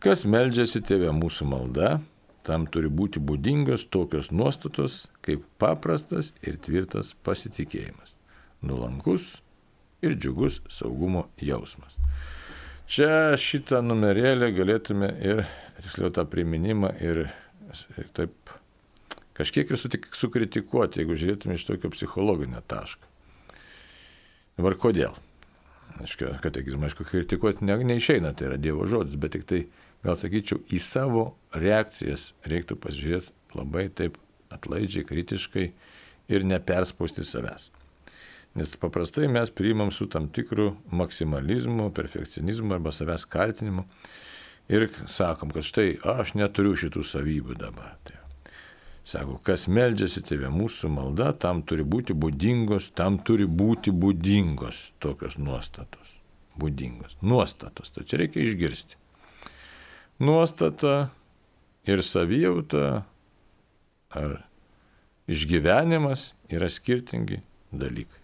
Kas 0.01 0.25
meldžiasi 0.25 0.81
tėvė 0.83 1.11
mūsų 1.13 1.45
malda, 1.47 2.01
tam 2.47 2.65
turi 2.73 2.89
būti 2.89 3.19
būdingos 3.21 3.85
tokios 3.93 4.31
nuostatos 4.33 5.09
kaip 5.25 5.39
paprastas 5.61 6.33
ir 6.41 6.57
tvirtas 6.57 7.13
pasitikėjimas, 7.23 8.15
nuolankus 8.65 9.43
ir 10.01 10.17
džiugus 10.17 10.61
saugumo 10.69 11.27
jausmas. 11.37 11.97
Čia 12.91 13.37
šitą 13.39 13.81
numerėlį 13.85 14.51
galėtume 14.57 15.09
ir, 15.21 15.45
tiksliau, 15.79 16.09
tą 16.11 16.25
priminimą 16.27 16.89
ir, 16.99 17.29
ir 17.95 18.09
taip 18.17 18.33
kažkiek 19.37 19.69
ir 19.71 19.79
sutik, 19.79 20.09
sukritikuoti, 20.17 20.99
jeigu 21.01 21.15
žiūrėtume 21.21 21.55
iš 21.55 21.69
tokio 21.69 21.93
psichologinio 21.93 22.59
taško. 22.67 23.10
Dabar 24.61 24.75
kodėl? 24.77 25.15
Aišku, 26.03 26.35
katekizmą, 26.43 26.85
aišku, 26.85 27.01
kritikuoti 27.09 27.65
ne, 27.65 27.79
neišeina, 27.81 28.29
tai 28.37 28.51
yra 28.51 28.59
Dievo 28.61 28.85
žodis, 28.85 29.17
bet 29.17 29.33
tik 29.33 29.47
tai, 29.49 29.61
gal 30.05 30.13
sakyčiau, 30.21 30.59
į 30.69 30.77
savo 30.85 31.23
reakcijas 31.57 32.27
reiktų 32.45 32.77
pasižiūrėti 32.83 33.57
labai 33.57 33.87
taip 33.97 34.19
atlaidžiai, 34.53 35.07
kritiškai 35.09 35.65
ir 36.29 36.45
neperspausti 36.45 37.25
savęs. 37.25 37.71
Nes 38.53 38.75
paprastai 38.77 39.25
mes 39.33 39.49
priimam 39.49 39.89
su 39.89 40.05
tam 40.13 40.29
tikru 40.29 40.75
maksimalizmu, 40.93 41.89
perfekcionizmu 41.97 42.77
arba 42.77 42.93
savęs 42.93 43.25
kaltinimu 43.33 43.87
ir 44.69 44.91
sakom, 45.09 45.49
kad 45.57 45.65
štai 45.65 45.95
aš 46.19 46.35
neturiu 46.37 46.77
šitų 46.77 47.07
savybių 47.15 47.57
dabar. 47.65 47.95
Tai, 48.05 48.21
sako, 49.07 49.37
kas 49.45 49.67
meldžiasi 49.71 50.23
tėvė 50.25 50.51
mūsų 50.53 50.91
malda, 50.93 51.31
tam 51.33 51.63
turi 51.67 51.85
būti 51.87 52.15
būdingos, 52.17 52.91
tam 52.97 53.19
turi 53.25 53.47
būti 53.47 53.93
būdingos 53.93 54.91
tokios 55.01 55.37
nuostatos. 55.41 56.17
Būdingos. 56.59 57.17
Nuostatos. 57.23 57.93
Tai 57.95 58.05
čia 58.05 58.21
reikia 58.21 58.43
išgirsti. 58.43 58.99
Nuostata 60.21 61.09
ir 61.87 62.03
savijauta 62.05 63.03
ar 64.11 64.41
išgyvenimas 65.31 66.33
yra 66.51 66.69
skirtingi 66.69 67.41
dalykai. 67.71 68.19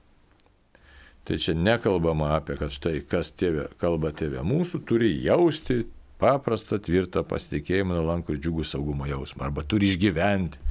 Tai 1.27 1.37
čia 1.43 1.55
nekalbama 1.59 2.35
apie, 2.37 2.55
kad 2.59 2.71
štai 2.71 3.01
kas 3.03 3.33
tėvė, 3.35 3.67
kalba 3.81 4.13
tėvė 4.15 4.43
mūsų, 4.47 4.83
turi 4.87 5.09
jausti 5.25 5.81
paprastą, 6.21 6.79
tvirtą 6.83 7.23
pasitikėjimą, 7.27 7.97
nuolankų 7.97 8.35
ir 8.35 8.41
džiugų 8.43 8.65
saugumo 8.67 9.07
jausmą, 9.09 9.47
arba 9.47 9.65
turi 9.67 9.91
išgyventi. 9.91 10.61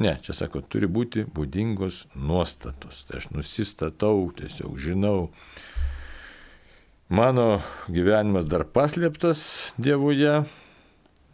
Ne, 0.00 0.14
čia 0.24 0.32
sako, 0.36 0.62
turi 0.64 0.88
būti 0.88 1.26
būdingos 1.28 2.06
nuostatos. 2.16 3.02
Tai 3.08 3.20
aš 3.20 3.28
nusistatau, 3.34 4.30
tiesiog 4.36 4.78
žinau. 4.80 5.30
Mano 7.12 7.60
gyvenimas 7.92 8.48
dar 8.48 8.64
paslėptas 8.64 9.74
Dievuje, 9.76 10.38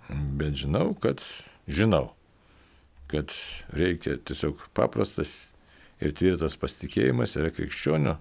bet 0.09 0.59
žinau, 0.59 0.90
kad 0.99 1.23
žinau, 1.71 2.09
kad 3.07 3.31
reikia 3.71 4.18
tiesiog 4.18 4.64
paprastas 4.75 5.53
ir 6.03 6.16
tvirtas 6.18 6.59
pasitikėjimas 6.59 7.38
yra 7.38 7.55
krikščionio 7.55 8.18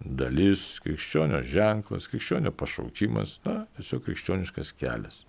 dalis, 0.00 0.76
krikščionio 0.84 1.40
ženklas, 1.46 2.08
krikščionio 2.12 2.52
pašaukimas, 2.52 3.38
na, 3.46 3.64
tiesiog 3.78 4.04
krikščioniškas 4.06 4.72
kelias. 4.76 5.22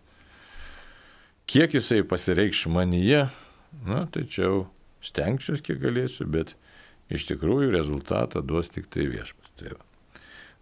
Kiek 1.48 1.78
jisai 1.78 2.02
pasireikš 2.04 2.66
manyje, 2.74 3.28
na, 3.88 4.06
tai 4.12 4.26
čia 4.28 4.48
jau 4.48 4.64
stengsiuosi, 5.06 5.64
kiek 5.64 5.80
galėsiu, 5.80 6.28
bet 6.28 6.58
iš 7.14 7.30
tikrųjų 7.30 7.72
rezultatą 7.72 8.44
duos 8.44 8.72
tik 8.74 8.90
tai 8.92 9.08
viešpas. 9.08 9.54
Tai 9.60 9.78
va. 9.78 9.84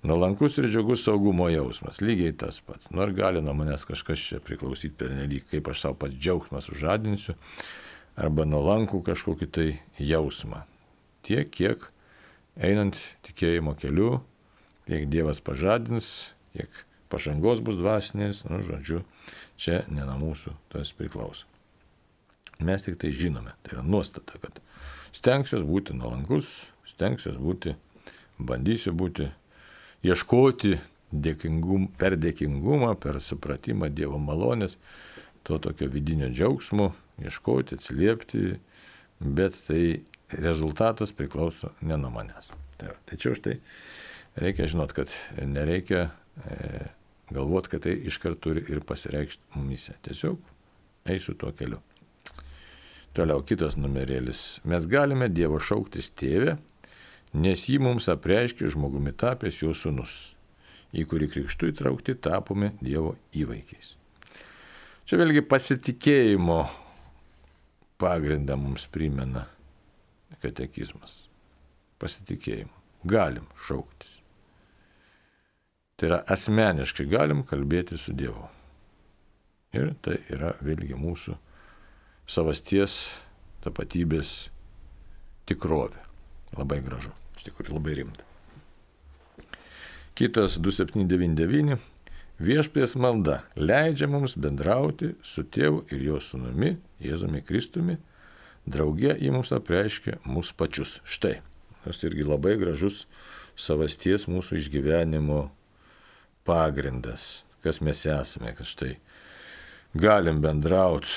Nuolankus 0.05 0.59
ir 0.61 0.67
džiugus 0.69 1.01
saugumo 1.07 1.47
jausmas, 1.49 1.97
lygiai 2.05 2.35
tas 2.37 2.59
pats. 2.61 2.85
Nors 2.93 3.15
gali 3.17 3.41
nuo 3.41 3.55
manęs 3.57 3.87
kažkas 3.89 4.21
čia 4.21 4.37
priklausyti 4.43 4.93
per 4.99 5.15
nelik, 5.17 5.47
kaip 5.49 5.71
aš 5.71 5.81
savo 5.81 5.97
pats 6.03 6.13
džiaugsmas 6.13 6.69
užadinsiu, 6.69 7.33
arba 8.13 8.45
nuolankų 8.45 9.01
kažkokį 9.07 9.49
tai 9.49 9.67
jausmą. 9.97 10.61
Tiek, 11.25 11.49
kiek 11.49 11.89
einant 12.55 12.97
tikėjimo 13.27 13.75
keliu, 13.79 14.19
tiek 14.87 15.07
Dievas 15.11 15.41
pažadins, 15.43 16.31
tiek 16.53 16.71
pažangos 17.11 17.61
bus 17.63 17.77
dvasinės, 17.79 18.43
nu, 18.49 18.61
žodžiu, 18.65 19.03
čia 19.59 19.83
ne 19.91 20.05
nuo 20.07 20.17
mūsų 20.21 20.55
tas 20.73 20.93
priklauso. 20.95 21.47
Mes 22.63 22.85
tik 22.85 22.97
tai 23.01 23.11
žinome, 23.11 23.51
tai 23.63 23.75
yra 23.75 23.83
nuostata, 23.83 24.39
kad 24.39 24.61
stengsiuos 25.15 25.65
būti 25.67 25.95
nuolankus, 25.97 26.69
stengsiuos 26.87 27.35
būti, 27.41 27.75
bandysiu 28.39 28.93
būti 28.95 29.27
ieškoti 30.07 30.77
dėkingum, 31.11 31.89
per 31.99 32.15
dėkingumą, 32.19 32.93
per 32.99 33.19
supratimą 33.23 33.89
Dievo 33.91 34.19
malonės, 34.21 34.77
to 35.45 35.59
tokio 35.61 35.89
vidinio 35.91 36.31
džiaugsmo, 36.31 36.93
ieškoti, 37.21 37.77
atsiliepti, 37.77 38.55
bet 39.19 39.59
tai 39.67 39.83
rezultatas 40.31 41.13
priklauso 41.13 41.71
ne 41.81 41.97
nuo 41.97 42.11
manęs. 42.13 42.51
Tai, 42.79 42.93
tačiau 43.09 43.35
štai 43.38 43.59
reikia 44.41 44.67
žinot, 44.69 44.93
kad 44.95 45.13
nereikia 45.39 46.09
e, 46.09 46.85
galvoti, 47.31 47.71
kad 47.75 47.85
tai 47.85 47.95
iškart 48.09 48.41
turi 48.43 48.65
ir 48.69 48.83
pasireikšti 48.85 49.55
mumise. 49.55 49.95
Tiesiog 50.05 50.39
eisiu 51.09 51.35
tuo 51.39 51.53
keliu. 51.55 51.81
Toliau 53.15 53.43
kitas 53.47 53.77
numerėlis. 53.79 54.59
Mes 54.67 54.88
galime 54.91 55.29
Dievo 55.31 55.59
šauktis 55.63 56.09
tėvę, 56.19 56.57
nes 57.39 57.67
jį 57.69 57.79
mums 57.85 58.09
apreiškia 58.11 58.67
žmogumi 58.73 59.13
tapęs 59.15 59.61
jo 59.61 59.71
sunus, 59.77 60.33
į 60.91 61.05
kurį 61.07 61.29
krikštų 61.31 61.71
įtraukti 61.71 62.17
tapome 62.19 62.73
Dievo 62.81 63.15
įvaikiais. 63.31 63.95
Čia 65.05 65.21
vėlgi 65.21 65.45
pasitikėjimo 65.47 66.59
pagrindą 68.01 68.57
mums 68.59 68.88
primena 68.91 69.45
katekizmas. 70.41 71.17
Pasitikėjimu. 72.01 72.73
Galim 73.05 73.45
šauktis. 73.67 74.19
Tai 75.95 76.09
yra 76.09 76.19
asmeniškai 76.27 77.05
galim 77.07 77.45
kalbėti 77.47 77.97
su 78.01 78.13
Dievu. 78.17 78.49
Ir 79.75 79.93
tai 80.03 80.17
yra 80.31 80.55
vėlgi 80.63 80.97
mūsų 80.99 81.35
savasties 82.27 82.97
tapatybės 83.63 84.49
tikrovė. 85.47 86.01
Labai 86.55 86.81
gražu 86.83 87.13
iš 87.38 87.47
tikrųjų 87.49 87.77
labai 87.77 87.99
rimta. 88.01 88.25
Kitas 90.15 90.57
2799. 90.63 91.77
Viešpės 92.35 92.97
malda 92.99 93.41
leidžia 93.55 94.09
mums 94.11 94.35
bendrauti 94.35 95.13
su 95.23 95.45
tėvu 95.47 95.85
ir 95.95 96.01
jo 96.03 96.19
sunumi, 96.19 96.73
Jėzumi 96.99 97.39
Kristumi, 97.43 97.95
drauge 98.65 99.15
į 99.15 99.32
mums 99.36 99.54
apreiškia 99.56 100.19
mūsų 100.25 100.58
pačius. 100.60 100.99
Štai, 101.06 101.39
tas 101.86 102.04
irgi 102.08 102.25
labai 102.25 102.56
gražus 102.62 103.06
savasties 103.56 104.28
mūsų 104.32 104.60
išgyvenimo 104.60 105.45
pagrindas, 106.45 107.45
kas 107.63 107.82
mes 107.82 108.04
esame, 108.06 108.54
kad 108.58 108.67
štai 108.69 108.95
galim 109.95 110.41
bendrauti 110.43 111.10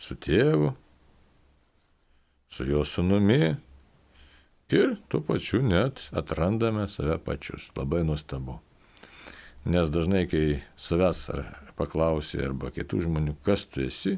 su 0.00 0.16
tėvu, 0.16 0.72
su 2.48 2.64
jo 2.64 2.84
sunumi, 2.86 3.56
ir 4.72 4.96
tuo 5.08 5.20
pačiu 5.24 5.60
net 5.64 6.08
atrandame 6.12 6.88
save 6.88 7.18
pačius. 7.24 7.70
Labai 7.76 8.04
nuostabu. 8.04 8.58
Nes 9.68 9.90
dažnai, 9.90 10.26
kai 10.30 10.60
savęs 10.76 11.28
ar 11.34 11.44
paklausi 11.76 12.40
arba 12.42 12.70
kitų 12.72 13.02
žmonių, 13.04 13.34
kas 13.44 13.66
tu 13.68 13.84
esi, 13.84 14.16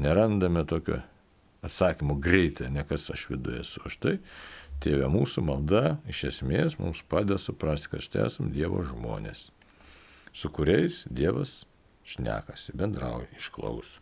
nerandame 0.00 0.64
tokio 0.68 1.00
atsakymo 1.66 2.16
greitai, 2.20 2.70
ne 2.72 2.84
kas 2.86 3.10
aš 3.12 3.26
viduje 3.30 3.60
esu. 3.64 3.82
Aš 3.86 3.96
tai, 4.02 4.14
tėvė 4.84 5.10
mūsų 5.12 5.44
malda 5.44 5.98
iš 6.10 6.24
esmės 6.32 6.78
mums 6.80 7.02
padeda 7.08 7.38
suprasti, 7.40 7.90
kad 7.92 8.04
štai 8.04 8.26
esame 8.28 8.54
Dievo 8.54 8.82
žmonės, 8.86 9.48
su 10.32 10.52
kuriais 10.52 11.04
Dievas 11.10 11.64
šnekasi, 12.08 12.74
bendrauja, 12.78 13.28
išklauso. 13.38 14.00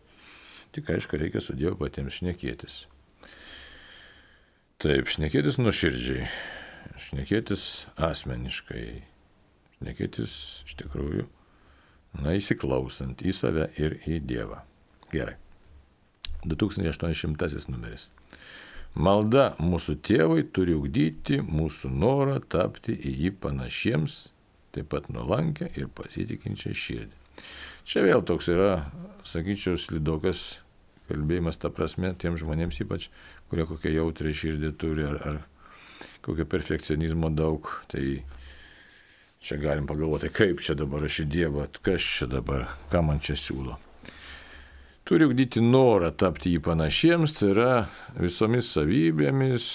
Tik 0.73 0.91
aišku, 0.95 1.19
reikia 1.19 1.41
su 1.43 1.57
Dievu 1.57 1.79
patiems 1.81 2.21
šnekėtis. 2.21 2.85
Taip, 4.79 5.09
šnekėtis 5.11 5.57
nuoširdžiai, 5.59 6.29
šnekėtis 7.09 7.65
asmeniškai, 7.97 8.85
šnekėtis 9.81 10.37
iš 10.69 10.79
tikrųjų, 10.85 11.27
na, 12.23 12.37
įsiklausant 12.39 13.25
į 13.27 13.35
save 13.35 13.67
ir 13.81 13.99
į 14.07 14.21
Dievą. 14.29 14.63
Gerai. 15.11 15.35
2800 16.51 17.69
numeris. 17.73 18.09
Malda 18.99 19.53
mūsų 19.63 19.99
tėvai 20.03 20.43
turi 20.55 20.75
ugdyti 20.75 21.43
mūsų 21.45 21.91
norą 21.93 22.39
tapti 22.41 22.97
į 22.97 23.13
jį 23.25 23.35
panašiems, 23.43 24.17
taip 24.75 24.89
pat 24.95 25.11
nuolankę 25.13 25.69
ir 25.77 25.91
pasitikinčią 25.95 26.73
širdį. 26.75 27.21
Čia 27.89 28.03
vėl 28.05 28.25
toks 28.27 28.49
yra, 28.53 28.73
sakyčiau, 29.29 29.79
slidokas 29.81 30.59
kalbėjimas 31.09 31.57
ta 31.61 31.71
prasme 31.73 32.13
tiem 32.21 32.37
žmonėms 32.41 32.83
ypač, 32.85 33.09
kurie 33.49 33.65
kokią 33.69 33.95
jautrę 33.95 34.35
širdį 34.37 34.73
turi 34.81 35.07
ar, 35.09 35.21
ar 35.25 35.39
kokio 36.25 36.45
perfekcionizmo 36.49 37.31
daug, 37.33 37.71
tai 37.89 38.21
čia 39.41 39.61
galim 39.63 39.89
pagalvoti, 39.89 40.33
kaip 40.35 40.61
čia 40.65 40.77
dabar 40.79 41.07
aš 41.09 41.23
į 41.25 41.29
Dievą, 41.33 41.69
kas 41.81 42.05
čia 42.19 42.29
dabar, 42.31 42.69
ką 42.93 43.05
man 43.07 43.23
čia 43.25 43.39
siūlo. 43.39 43.79
Turi 45.09 45.25
ugdyti 45.25 45.63
norą 45.65 46.11
tapti 46.21 46.53
jį 46.53 46.61
panašiems, 46.67 47.33
tai 47.39 47.51
yra 47.55 47.73
visomis 48.19 48.69
savybėmis, 48.75 49.67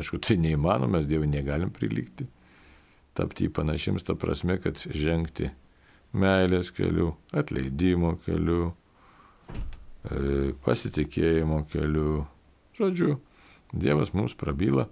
aišku, 0.00 0.22
tai 0.24 0.38
neįmanoma, 0.40 0.96
mes 0.96 1.08
Dievui 1.08 1.28
negalim 1.28 1.68
prilygti, 1.74 2.24
tapti 3.18 3.44
jį 3.44 3.52
panašiems, 3.60 4.08
ta 4.08 4.16
prasme, 4.16 4.56
kad 4.62 4.80
žengti 4.80 5.50
meilės 6.16 6.72
keliu, 6.72 7.12
atleidimo 7.36 8.14
keliu, 8.24 8.70
E, 10.08 10.52
pasitikėjimo 10.64 11.64
keliu. 11.72 12.22
Žodžiu, 12.78 13.18
Dievas 13.74 14.14
mums 14.16 14.36
prabyla 14.38 14.86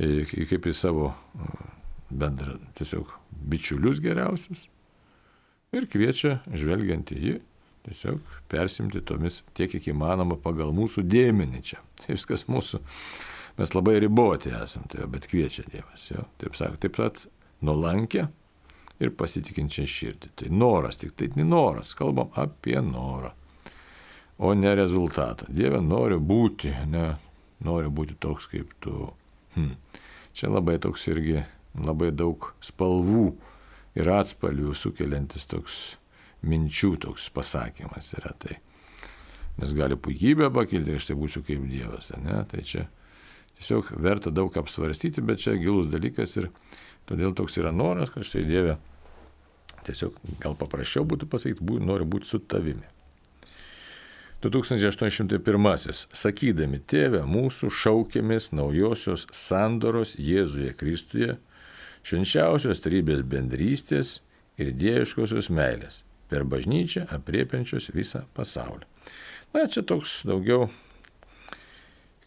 e, 0.00 0.24
kaip 0.26 0.66
į 0.66 0.72
savo 0.74 1.12
e, 1.12 1.50
bendrą, 2.08 2.56
tiesiog 2.78 3.12
bičiulius 3.52 4.00
geriausius 4.02 4.64
ir 5.76 5.86
kviečia, 5.92 6.38
žvelgiant 6.56 7.12
į 7.12 7.20
jį, 7.26 7.36
tiesiog 7.88 8.20
persimti 8.52 9.02
tomis 9.04 9.42
tiek, 9.56 9.72
kiek 9.72 9.90
įmanoma 9.94 10.38
pagal 10.42 10.70
mūsų 10.76 11.06
dėmenį 11.08 11.64
čia. 11.72 11.80
Tai 12.02 12.14
viskas 12.14 12.46
mūsų, 12.50 12.82
mes 13.58 13.74
labai 13.74 13.98
riboti 14.04 14.54
esam, 14.54 14.86
tai, 14.92 15.08
bet 15.10 15.26
kviečia 15.30 15.66
Dievas. 15.72 16.10
Jo. 16.12 16.28
Taip 16.42 16.56
sakant, 16.58 16.82
taip 16.84 16.96
pat 17.00 17.24
nuolankę 17.64 18.28
ir 19.02 19.14
pasitikinčią 19.18 19.88
širdį. 19.88 20.32
Tai 20.38 20.54
noras, 20.54 21.00
tik 21.00 21.16
tai 21.18 21.30
noras, 21.42 21.96
kalbam 21.98 22.30
apie 22.38 22.78
norą 22.82 23.34
o 24.38 24.54
ne 24.54 24.74
rezultatą. 24.74 25.46
Dieve, 25.50 25.80
noriu 25.82 26.20
būti, 26.22 26.70
ne, 26.86 27.16
noriu 27.64 27.90
būti 27.90 28.16
toks 28.20 28.46
kaip 28.50 28.70
tu. 28.82 29.10
Hm. 29.56 29.74
Čia 30.38 30.52
labai 30.52 30.78
toks 30.78 31.08
irgi, 31.10 31.42
labai 31.74 32.12
daug 32.14 32.52
spalvų 32.62 33.32
ir 33.98 34.10
atspalvių 34.14 34.74
sukeliantis 34.78 35.48
toks 35.50 35.96
minčių 36.46 36.94
toks 37.02 37.28
pasakymas 37.34 38.12
yra 38.18 38.34
tai. 38.38 38.58
Nes 39.58 39.74
gali 39.74 39.96
puikybę 39.98 40.52
pakilti, 40.54 40.94
aš 40.94 41.10
tai 41.10 41.16
būsiu 41.18 41.42
kaip 41.46 41.64
Dievas, 41.66 42.12
ne? 42.22 42.38
Tai 42.46 42.62
čia 42.62 42.84
tiesiog 43.58 43.90
verta 43.98 44.30
daug 44.30 44.54
apsvarstyti, 44.54 45.24
bet 45.24 45.42
čia 45.42 45.56
gilus 45.58 45.90
dalykas 45.90 46.36
ir 46.38 46.52
todėl 47.10 47.34
toks 47.34 47.58
yra 47.58 47.72
noras, 47.74 48.12
kad 48.14 48.26
štai 48.26 48.44
Dieve 48.46 48.76
tiesiog 49.88 50.14
gal 50.42 50.54
paprasčiau 50.58 51.06
būtų 51.08 51.26
pasakyti, 51.32 51.64
bū, 51.64 51.80
noriu 51.82 52.06
būti 52.06 52.30
su 52.30 52.38
tavimi. 52.38 52.86
2801. 54.38 56.04
Sakydami, 56.14 56.78
tėve, 56.78 57.24
mūsų 57.26 57.72
šaukėmės 57.74 58.52
naujosios 58.54 59.26
sandoros 59.34 60.14
Jėzuje 60.14 60.76
Kristuje, 60.78 61.40
švenčiausios 62.06 62.78
trybės 62.84 63.24
bendrystės 63.26 64.20
ir 64.62 64.70
dieviškosios 64.78 65.50
meilės 65.50 66.04
per 66.28 66.44
bažnyčią 66.48 67.06
apriepiančios 67.14 67.90
visą 67.94 68.24
pasaulį. 68.36 68.84
Na, 69.54 69.64
čia 69.64 69.82
toks 69.86 70.22
daugiau 70.28 70.68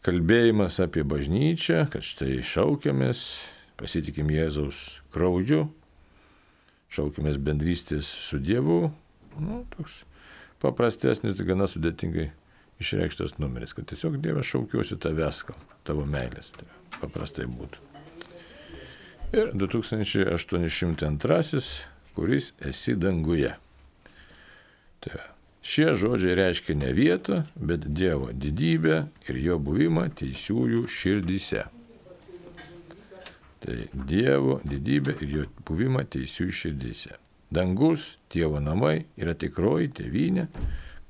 kalbėjimas 0.06 0.80
apie 0.82 1.04
bažnyčią, 1.06 1.86
kad 1.94 2.06
štai 2.06 2.40
šaukiamės, 2.46 3.22
pasitikim 3.78 4.32
Jėzaus 4.34 5.02
krauju, 5.14 5.68
šaukiamės 6.92 7.38
bendrystės 7.42 8.10
su 8.10 8.42
Dievu. 8.42 8.90
Nu, 9.38 9.62
toks 9.78 10.02
paprastesnis, 10.62 11.38
gana 11.46 11.70
sudėtingai 11.70 12.32
išreikštas 12.82 13.38
numeris, 13.38 13.74
kad 13.78 13.86
tiesiog 13.90 14.18
Dievas 14.22 14.50
šaukiuosi 14.50 14.98
tavęs, 15.02 15.46
tavo 15.88 16.06
meilės. 16.10 16.52
Tai 16.58 16.68
paprastai 16.98 17.46
būtų. 17.50 17.88
Ir 19.32 19.54
2802, 19.56 21.62
kuris 22.18 22.52
esi 22.68 22.98
danguje. 23.00 23.54
Tai 25.02 25.22
Šie 25.62 25.94
žodžiai 25.94 26.34
reiškia 26.36 26.74
ne 26.76 26.90
vietą, 26.98 27.44
bet 27.56 27.86
Dievo 27.86 28.32
didybę 28.34 29.04
ir 29.30 29.38
jo 29.38 29.60
buvimą 29.62 30.08
teisiųjų 30.18 30.88
širdyse. 30.90 31.68
Tai 33.62 33.76
Dievo 33.94 34.58
didybė 34.66 35.20
ir 35.22 35.36
jo 35.36 35.44
buvimą 35.68 36.08
teisiųjų 36.10 36.56
širdyse. 36.64 37.20
Dangus, 37.54 38.16
Dievo 38.34 38.58
namai 38.64 39.06
yra 39.22 39.38
tikroji 39.38 39.92
tėvynė, 40.02 40.48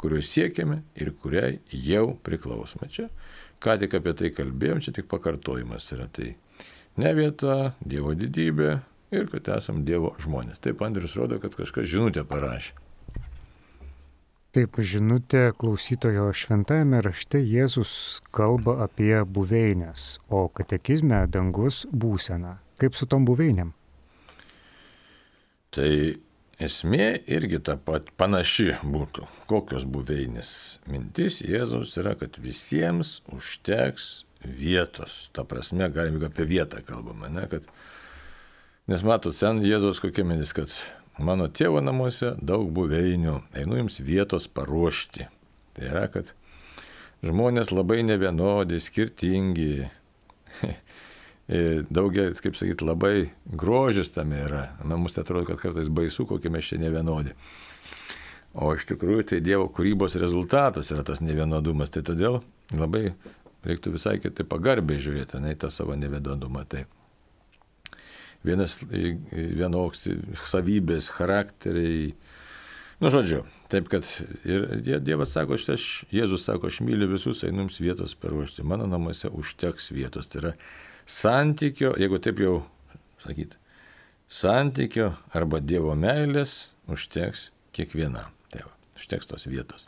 kurios 0.02 0.28
siekiame 0.36 0.82
ir 1.00 1.14
kuriai 1.16 1.62
jau 1.72 2.18
priklausome. 2.20 2.92
Čia, 2.92 3.08
ką 3.64 3.80
tik 3.86 3.96
apie 4.02 4.18
tai 4.20 4.36
kalbėjom, 4.36 4.84
čia 4.84 4.92
tik 5.00 5.08
pakartojimas 5.08 5.88
yra 5.96 6.12
tai. 6.12 6.34
Ne 7.00 7.16
vieta, 7.16 7.78
Dievo 7.80 8.18
didybė 8.20 8.82
ir 9.16 9.32
kad 9.32 9.48
esam 9.56 9.86
Dievo 9.88 10.12
žmonės. 10.20 10.60
Taip 10.60 10.84
Andrius 10.84 11.16
rodo, 11.16 11.40
kad 11.40 11.56
kažkas 11.56 11.88
žinutę 11.88 12.28
parašė. 12.28 12.81
Taip, 14.52 14.82
žinutė 14.84 15.54
klausytojo 15.56 16.26
šventajame 16.36 16.98
rašte 17.06 17.40
Jėzus 17.40 18.20
kalba 18.36 18.82
apie 18.84 19.14
buveinės, 19.24 20.18
o 20.28 20.50
katekizme 20.52 21.22
dangus 21.32 21.86
būsena. 21.88 22.58
Kaip 22.76 22.98
su 23.00 23.08
tom 23.08 23.24
buveinėm? 23.30 23.72
Tai 25.72 25.88
esmė 26.60 27.08
irgi 27.32 27.62
ta 27.64 27.78
pat 27.80 28.12
panaši 28.20 28.74
būtų. 28.84 29.30
Kokios 29.48 29.88
buveinės 29.88 30.52
mintis 30.84 31.40
Jėzaus 31.48 31.96
yra, 32.04 32.18
kad 32.20 32.36
visiems 32.44 33.22
užteks 33.32 34.26
vietos. 34.44 35.30
Ta 35.32 35.48
prasme, 35.48 35.88
galime 35.96 36.28
apie 36.28 36.44
vietą 36.50 36.84
kalbame, 36.84 37.32
ne? 37.32 37.48
Kad, 37.48 37.72
nes 38.92 39.08
matot, 39.08 39.32
ten 39.32 39.64
Jėzaus 39.64 40.04
kokia 40.04 40.28
mintis, 40.28 40.52
kad 40.60 40.76
mano 41.26 41.48
tėvo 41.52 41.82
namuose 41.84 42.36
daug 42.42 42.70
buveinių, 42.76 43.38
einu 43.58 43.82
jums 43.82 44.00
vietos 44.06 44.48
paruošti. 44.52 45.28
Tai 45.78 45.88
yra, 45.88 46.06
kad 46.12 46.34
žmonės 47.26 47.72
labai 47.74 48.02
nevienodi, 48.08 48.80
skirtingi. 48.82 49.74
Daugia, 51.92 52.30
kaip 52.40 52.56
sakyti, 52.56 52.86
labai 52.88 53.16
grožis 53.46 54.14
tame 54.14 54.40
yra. 54.46 54.70
Man 54.84 55.04
mus 55.04 55.16
tai 55.16 55.26
atrodo, 55.26 55.50
kad 55.50 55.60
kartais 55.60 55.92
baisu, 55.92 56.26
kokie 56.30 56.52
mes 56.54 56.68
čia 56.68 56.80
nevienodi. 56.80 57.36
O 58.52 58.74
iš 58.76 58.86
tikrųjų 58.90 59.28
tai 59.32 59.40
Dievo 59.44 59.70
kūrybos 59.72 60.18
rezultatas 60.20 60.92
yra 60.92 61.04
tas 61.08 61.22
nevienodumas. 61.24 61.92
Tai 61.92 62.04
todėl 62.08 62.42
labai 62.76 63.14
reiktų 63.68 63.96
visai 63.96 64.18
kitaip 64.24 64.50
pagarbiai 64.52 65.00
žiūrėti, 65.04 65.40
ne 65.44 65.54
į 65.56 65.60
tą 65.64 65.70
savo 65.72 65.96
nevienodumą. 66.00 66.66
Tai 66.72 66.86
vienas 68.48 68.78
vienoks 68.92 70.08
savybės, 70.50 71.10
charakteriai. 71.14 72.12
Nu, 73.02 73.10
žodžiu, 73.14 73.44
taip 73.74 73.88
kad 73.90 74.06
ir 74.46 74.68
Dievas 75.02 75.34
sako, 75.34 75.58
aš, 75.58 75.88
Jėzus 76.14 76.46
sako, 76.46 76.70
aš 76.70 76.82
myliu 76.86 77.10
visus, 77.10 77.42
einu 77.48 77.66
jums 77.66 77.80
vietos 77.82 78.14
paruošti. 78.20 78.66
Mano 78.68 78.86
namuose 78.90 79.32
užteks 79.34 79.90
vietos. 79.96 80.30
Tai 80.30 80.44
yra 80.44 80.54
santykio, 81.10 81.96
jeigu 82.02 82.22
taip 82.22 82.42
jau 82.44 82.60
sakyt, 83.24 83.58
santykio 84.32 85.12
arba 85.38 85.62
Dievo 85.64 85.96
meilės 85.98 86.72
užteks 86.92 87.50
kiekvienam. 87.76 88.34
Tai 88.54 88.68
va, 88.68 88.76
užteks 89.00 89.34
tos 89.34 89.50
vietos. 89.50 89.88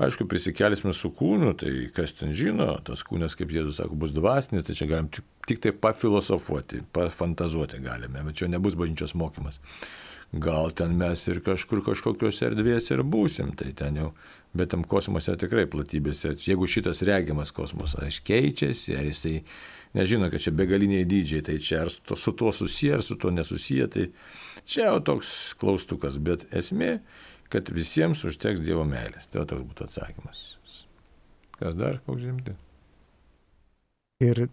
Aišku, 0.00 0.24
prisikelsime 0.24 0.94
su 0.96 1.10
kūnu, 1.12 1.52
tai 1.60 1.72
kas 1.92 2.14
ten 2.16 2.30
žino, 2.32 2.70
tas 2.86 3.02
kūnas, 3.04 3.34
kaip 3.36 3.50
Jėzus 3.52 3.82
sako, 3.82 3.98
bus 4.00 4.14
dvasinis, 4.16 4.64
tai 4.64 4.76
čia 4.78 4.86
galim 4.88 5.10
tik, 5.12 5.26
tik 5.44 5.60
tai 5.60 5.74
pafilosofuoti, 5.76 6.80
pafantazuoti 6.96 7.82
galime, 7.84 8.22
bet 8.24 8.38
čia 8.40 8.48
nebus 8.48 8.78
bažnyčios 8.80 9.12
mokymas. 9.20 9.60
Gal 10.32 10.70
ten 10.78 10.94
mes 10.96 11.26
ir 11.28 11.42
kažkur 11.44 11.82
kažkokios 11.84 12.40
erdvės 12.46 12.88
ir 12.94 13.02
būsim, 13.02 13.52
tai 13.58 13.74
ten 13.76 13.98
jau, 13.98 14.10
bet 14.56 14.70
tam 14.72 14.86
kosmose 14.88 15.34
tikrai 15.36 15.66
platybėse, 15.68 16.32
jeigu 16.46 16.70
šitas 16.70 17.02
regiamas 17.04 17.52
kosmosas 17.52 18.00
aš 18.06 18.22
keičiasi, 18.24 18.96
ar 18.96 19.08
jisai 19.10 19.40
nežino, 19.98 20.30
kad 20.32 20.40
čia 20.40 20.54
begaliniai 20.56 21.04
dydžiai, 21.04 21.44
tai 21.44 21.58
čia 21.60 21.84
ar 21.84 21.90
su 21.92 22.32
tuo 22.32 22.54
susiję, 22.56 22.96
ar 22.96 23.04
su 23.04 23.18
tuo 23.20 23.34
nesusiję, 23.34 23.90
tai 23.90 24.06
čia 24.64 24.86
jau 24.86 25.00
toks 25.10 25.34
klaustukas, 25.60 26.16
bet 26.22 26.46
esmė, 26.56 27.00
kad 27.50 27.68
visiems 27.74 28.24
užteks 28.28 28.62
Dievo 28.64 28.86
meilės. 28.88 29.28
Tai 29.30 29.44
toks 29.50 29.66
būtų 29.66 29.88
atsakymas. 29.88 30.44
Kas 31.60 31.76
dar, 31.76 32.00
koks 32.06 32.24
žemdi? 32.24 32.54
Ir 34.24 34.46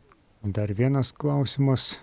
dar 0.43 0.73
vienas 0.75 1.13
klausimas. 1.15 1.95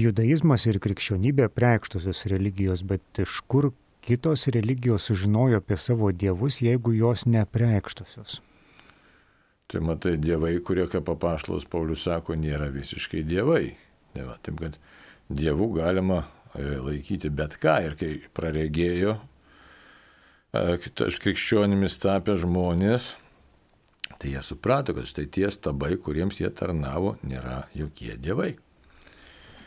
Judaizmas 0.00 0.64
ir 0.70 0.78
krikščionybė 0.82 1.50
preikštusios 1.52 2.24
religijos, 2.32 2.84
bet 2.86 3.02
iš 3.20 3.42
kur 3.50 3.72
kitos 4.02 4.46
religijos 4.54 5.08
sužinojo 5.10 5.60
apie 5.60 5.76
savo 5.76 6.08
dievus, 6.12 6.62
jeigu 6.64 6.94
jos 6.96 7.26
nepreikštusios? 7.28 8.40
Tai 9.70 9.80
matai, 9.84 10.16
dievai, 10.20 10.56
kurie, 10.64 10.86
kaip 10.90 11.06
papaštalas 11.08 11.64
Paulius 11.70 12.06
sako, 12.08 12.36
nėra 12.36 12.68
visiškai 12.72 13.22
dievai. 13.24 13.76
Tai 14.12 14.26
va, 14.28 14.38
taip 14.44 14.58
kad 14.60 14.78
dievų 15.32 15.70
galima 15.78 16.22
laikyti 16.58 17.30
bet 17.32 17.56
ką. 17.62 17.78
Ir 17.86 17.96
kai 18.00 18.12
praregėjo 18.36 19.16
e, 20.52 20.78
krikščionimis 20.82 21.98
tapę 22.02 22.36
žmonės, 22.40 23.14
tai 24.18 24.34
jie 24.34 24.42
suprato, 24.44 24.94
kad 24.96 25.08
štai 25.08 25.26
tie 25.32 25.48
stabai, 25.50 25.96
kuriems 25.96 26.42
jie 26.42 26.50
tarnavo, 26.54 27.16
nėra 27.26 27.64
jokie 27.76 28.14
dievai. 28.20 28.54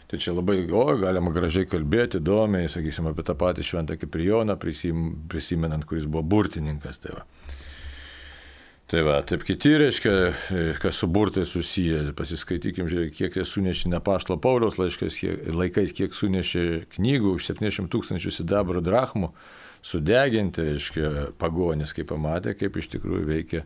Tai 0.06 0.20
čia 0.22 0.36
labai, 0.38 0.60
o, 0.70 0.84
galima 1.02 1.32
gražiai 1.34 1.66
kalbėti, 1.66 2.20
įdomiai, 2.22 2.70
sakysim, 2.70 3.10
apie 3.10 3.24
tą 3.26 3.34
patį 3.40 3.66
šventą 3.66 3.98
Kiprijoną, 3.98 4.54
prisim, 4.62 5.08
prisimenant, 5.32 5.88
kuris 5.90 6.06
buvo 6.06 6.22
burtininkas. 6.36 7.02
Tai 7.02 7.16
va. 7.18 7.24
Tai 8.86 9.02
va, 9.02 9.16
taip 9.26 9.42
kiti 9.42 9.72
reiškia, 9.82 10.12
kas 10.78 11.00
su 11.02 11.08
burtai 11.10 11.42
susiję, 11.50 12.12
pasiskaitykim, 12.14 12.86
žiūrėk, 12.86 13.16
kiek 13.18 13.38
jie 13.40 13.46
sunešė 13.50 13.90
Nepaštlo 13.96 14.38
Pauliaus 14.38 14.78
laiškas, 14.78 15.18
kiek, 15.18 15.48
laikais, 15.58 15.94
kiek 15.98 16.14
sunešė 16.14 16.66
knygų 16.94 17.32
už 17.40 17.48
70 17.50 17.90
tūkstančių 17.90 18.36
sidabro 18.36 18.84
drachmų, 18.86 19.32
sudeginti, 19.82 20.68
reiškia, 20.70 21.12
pagonis, 21.42 21.96
kaip 21.98 22.12
pamatė, 22.14 22.54
kaip 22.60 22.78
iš 22.78 22.92
tikrųjų 22.94 23.26
veikia 23.32 23.66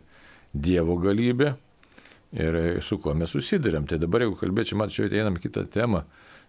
Dievo 0.56 0.96
galybė 0.98 1.52
ir 2.40 2.60
su 2.80 2.96
kuo 2.96 3.12
mes 3.12 3.36
susidurėm. 3.36 3.84
Tai 3.92 4.00
dabar, 4.00 4.24
jeigu 4.24 4.40
kalbėčiau, 4.40 4.80
mačiau, 4.80 5.12
einam 5.12 5.36
kitą 5.36 5.68
temą, 5.68 6.06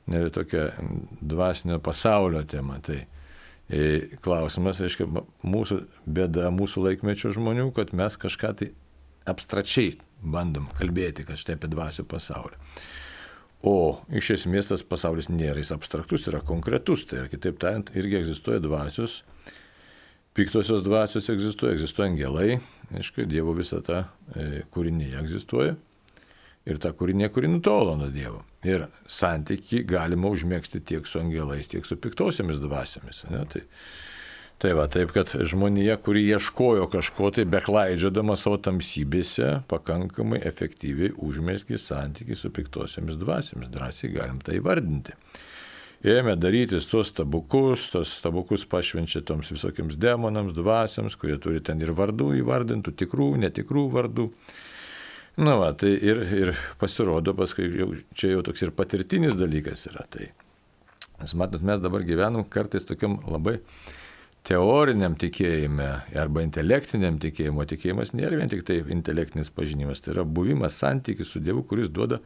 ne 0.08 0.30
tokią 0.32 0.70
dvasinio 1.20 1.84
pasaulio 1.84 2.48
temą. 2.48 2.80
Tai 2.88 3.04
E, 3.04 3.21
klausimas, 4.24 4.82
reiškia, 4.84 5.08
mūsų 5.48 5.78
bėda, 6.06 6.50
mūsų 6.52 6.86
laikmečio 6.90 7.32
žmonių, 7.36 7.70
kad 7.76 7.94
mes 7.96 8.18
kažką 8.20 8.54
tai 8.60 8.72
abstrakčiai 9.30 9.96
bandom 10.22 10.68
kalbėti, 10.78 11.26
kad 11.28 11.40
štai 11.40 11.56
apie 11.58 11.70
dvasių 11.72 12.06
pasaulį. 12.10 12.60
O 13.68 14.02
iš 14.18 14.32
esmės 14.40 14.72
tas 14.72 14.82
pasaulis 14.82 15.30
nėra 15.30 15.62
jis 15.62 15.72
abstraktus, 15.76 16.26
yra 16.32 16.42
konkretus. 16.46 17.06
Tai 17.10 17.24
ir 17.24 17.30
kitaip 17.30 17.60
tariant, 17.62 17.92
irgi 17.94 18.18
egzistuoja 18.18 18.62
dvasios, 18.64 19.20
piktosios 20.38 20.82
dvasios 20.86 21.30
egzistuoja, 21.30 21.76
egzistuoja 21.78 22.10
angelai, 22.10 22.58
aišku, 22.98 23.28
Dievo 23.30 23.54
visata 23.58 24.08
e, 24.34 24.66
kūrinyje 24.74 25.22
egzistuoja 25.22 25.78
ir 26.70 26.80
ta 26.82 26.94
kūrinė, 26.96 27.30
kuri 27.34 27.50
nutolo 27.52 27.96
nuo 28.00 28.10
Dievo. 28.14 28.44
Ir 28.68 28.86
santyki 29.10 29.82
galima 29.88 30.30
užmėgsti 30.32 30.84
tiek 30.86 31.08
su 31.10 31.22
angelais, 31.22 31.70
tiek 31.72 31.88
su 31.88 31.98
piktosiamis 31.98 32.62
dvasiomis. 32.62 33.24
Ne? 33.34 33.44
Tai, 33.50 33.62
tai 34.62 34.74
va, 34.78 34.86
taip, 34.92 35.14
kad 35.16 35.34
žmonija, 35.34 35.98
kuri 36.06 36.28
ieškojo 36.30 36.86
kažko 36.94 37.32
tai 37.38 37.48
beklaidžiodama 37.50 38.38
savo 38.38 38.60
tamsybėse, 38.62 39.64
pakankamai 39.72 40.44
efektyviai 40.46 41.16
užmėgsti 41.18 41.82
santyki 41.82 42.38
su 42.38 42.54
piktosiamis 42.54 43.18
dvasiomis. 43.22 43.72
Drąsiai 43.74 44.14
galim 44.20 44.44
tai 44.46 44.62
vardinti. 44.62 45.18
Ėmė 46.02 46.34
darytis 46.42 46.88
tuos 46.90 47.12
stabukus, 47.12 47.84
tuos 47.94 48.10
stabukus 48.18 48.64
pašvenčia 48.66 49.20
toms 49.22 49.52
visokiams 49.54 50.00
demonams, 50.02 50.54
dvasiams, 50.58 51.14
kurie 51.14 51.36
turi 51.38 51.62
ten 51.62 51.82
ir 51.82 51.92
vardų 51.94 52.32
įvardintų, 52.40 52.94
tikrų, 52.98 53.36
netikrų 53.44 53.84
vardų. 53.94 54.26
Na, 55.40 55.56
va, 55.56 55.72
tai 55.74 55.94
ir, 55.96 56.20
ir 56.36 56.52
pasirodo, 56.80 57.34
paskui 57.38 57.70
jau, 57.72 57.88
čia 58.18 58.34
jau 58.34 58.44
toks 58.46 58.66
ir 58.66 58.74
patirtinis 58.76 59.38
dalykas 59.40 59.88
yra. 59.88 60.04
Tai, 60.12 60.28
nes 61.22 61.34
matot, 61.40 61.64
mes 61.64 61.80
dabar 61.80 62.04
gyvenam 62.08 62.44
kartais 62.52 62.84
tokiam 62.88 63.20
labai 63.32 63.62
teoriniam 64.48 65.16
tikėjime 65.22 65.90
arba 66.18 66.44
intelektiniam 66.44 67.20
tikėjimo 67.22 67.64
tikėjimas 67.70 68.12
nėra 68.18 68.40
vien 68.42 68.50
tik 68.52 68.66
tai 68.68 68.80
intelektinis 68.94 69.54
pažinimas, 69.54 70.02
tai 70.02 70.16
yra 70.16 70.26
buvimas 70.26 70.80
santykis 70.82 71.30
su 71.32 71.42
Dievu, 71.44 71.64
kuris 71.70 71.92
duoda 71.94 72.20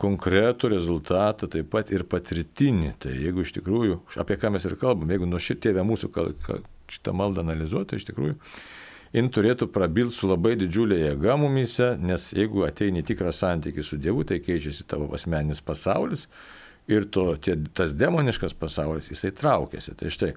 konkretų 0.00 0.70
rezultatą, 0.72 1.50
taip 1.50 1.68
pat 1.74 1.90
ir 1.92 2.06
patirtinį. 2.08 2.94
Tai 3.02 3.12
jeigu 3.12 3.44
iš 3.44 3.52
tikrųjų, 3.58 3.98
apie 4.22 4.38
ką 4.40 4.54
mes 4.54 4.64
ir 4.64 4.78
kalbam, 4.80 5.10
jeigu 5.12 5.28
nuo 5.28 5.42
šitėvė 5.42 5.84
mūsų 5.84 6.12
šitą 6.90 7.12
maldą 7.14 7.44
analizuoti, 7.44 7.92
tai 7.92 8.00
iš 8.00 8.08
tikrųjų 8.08 8.38
jin 9.16 9.30
turėtų 9.34 9.70
prabilti 9.74 10.18
su 10.18 10.30
labai 10.30 10.54
didžiulė 10.60 11.00
jėga 11.00 11.36
mumise, 11.40 11.92
nes 11.98 12.30
jeigu 12.36 12.64
ateini 12.66 13.04
tikrą 13.06 13.32
santykį 13.34 13.84
su 13.86 13.98
Dievu, 14.00 14.24
tai 14.28 14.40
keičiasi 14.44 14.86
tavo 14.90 15.10
asmeninis 15.16 15.62
pasaulis 15.64 16.26
ir 16.90 17.06
to, 17.12 17.32
tie, 17.42 17.58
tas 17.74 17.94
demoniškas 17.94 18.56
pasaulis, 18.58 19.10
jisai 19.12 19.30
traukiasi. 19.36 19.94
Tai 19.98 20.10
štai, 20.10 20.34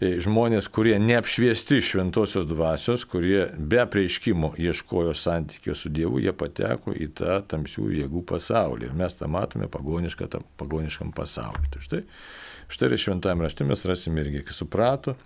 E, 0.00 0.14
žmonės, 0.24 0.64
kurie 0.72 0.94
neapšviesti 0.96 1.76
šventosios 1.84 2.46
dvasios, 2.48 3.02
kurie 3.04 3.42
be 3.52 3.82
prieiškimo 3.84 4.54
ieškojo 4.56 5.12
santykio 5.12 5.74
su 5.76 5.90
Dievu, 5.92 6.22
jie 6.24 6.32
pateko 6.32 6.94
į 6.96 7.10
tą 7.18 7.36
tamsių 7.50 7.90
jėgų 7.98 8.22
pasaulį. 8.30 8.88
Ir 8.88 8.94
mes 8.96 9.18
tą 9.18 9.28
matome 9.28 9.68
pagonišką, 9.68 10.30
tam 10.32 10.46
pagoniškam 10.60 11.12
pasauliu. 11.12 11.68
Tai 11.74 11.84
štai, 11.84 12.00
štai 12.72 12.88
ir 12.88 13.02
šventame 13.02 13.44
rašte 13.44 13.66
mes 13.68 13.84
rasime 13.90 14.24
irgi, 14.24 14.40
kai 14.48 14.56
suprato, 14.56 15.18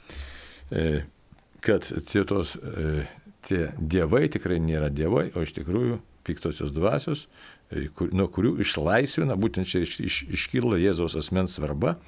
e, 0.74 1.04
kad 1.64 1.88
tie, 2.10 2.24
tos, 2.28 2.54
e, 2.60 3.06
tie 3.48 3.66
dievai 3.78 4.28
tikrai 4.32 4.60
nėra 4.62 4.92
dievai, 4.92 5.30
o 5.34 5.44
iš 5.44 5.54
tikrųjų 5.58 5.98
piktosios 6.24 6.72
dvasios, 6.72 7.26
nuo 8.14 8.28
kurių 8.32 8.58
išlaisvina, 8.64 9.36
būtent 9.40 9.68
čia 9.68 9.82
iš, 9.84 9.98
iš, 10.00 10.18
iškyla 10.38 10.78
Jėzaus 10.80 11.16
asmens 11.20 11.56
svarba, 11.58 11.98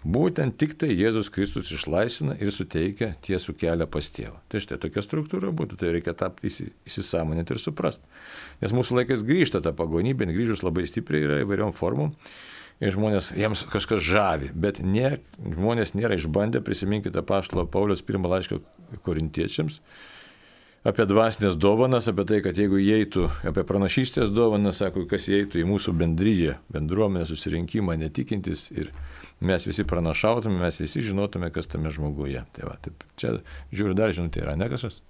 Būtent 0.00 0.54
tik 0.56 0.78
tai 0.80 0.94
Jėzus 0.96 1.28
Kristus 1.28 1.68
išlaisvina 1.76 2.32
ir 2.40 2.48
suteikia 2.54 3.10
tiesų 3.20 3.52
kelią 3.60 3.84
pas 3.84 4.06
tėvą. 4.08 4.38
Tai 4.48 4.62
štai 4.64 4.78
tokia 4.80 5.02
struktūra 5.04 5.50
būtų, 5.52 5.76
tai 5.76 5.90
reikia 5.92 6.14
tą 6.16 6.30
įsisamoninti 6.40 7.52
ir 7.52 7.60
suprasti. 7.60 8.00
Nes 8.62 8.72
mūsų 8.72 8.96
laikais 8.96 9.24
grįžta 9.28 9.60
ta 9.60 9.74
pagonybė, 9.76 10.30
grįžus 10.32 10.64
labai 10.64 10.86
stipriai 10.88 11.26
yra 11.26 11.36
įvairiom 11.44 11.76
formom. 11.76 12.14
Ir 12.80 12.94
žmonės, 12.96 13.34
jiems 13.36 13.66
kažkas 13.68 14.00
žavi, 14.00 14.54
bet 14.56 14.78
ne, 14.80 15.18
žmonės 15.36 15.92
nėra 15.92 16.16
išbandę, 16.16 16.62
prisiminkite 16.64 17.20
paštalo 17.28 17.66
Paulius 17.68 18.00
pirmą 18.00 18.30
laišką 18.32 18.56
korintiečiams, 19.04 19.82
apie 20.88 21.04
dvasinės 21.04 21.58
dovanas, 21.60 22.08
apie 22.08 22.24
tai, 22.30 22.38
kad 22.44 22.56
jeigu 22.56 22.80
įeitų, 22.80 23.26
apie 23.50 23.66
pranašystės 23.68 24.32
dovanas, 24.32 24.80
sako, 24.80 25.04
kas 25.10 25.28
įeitų 25.28 25.60
į 25.60 25.66
mūsų 25.68 25.94
bendryje, 26.00 26.56
bendruomenę, 26.72 27.26
susirinkimą, 27.28 27.98
netikintis 28.00 28.70
ir 28.72 28.88
mes 29.44 29.68
visi 29.68 29.84
pranašautume, 29.84 30.56
mes 30.64 30.80
visi 30.80 31.04
žinotume, 31.04 31.52
kas 31.52 31.68
tame 31.68 31.92
žmoguje. 31.92 32.46
Tai 32.56 32.68
va, 32.70 32.78
taip, 32.80 33.04
čia 33.20 33.36
žiūriu 33.76 33.96
dar 33.98 34.16
žinutė 34.16 34.46
yra, 34.46 34.56
ne 34.56 34.72
kažkas? 34.72 35.02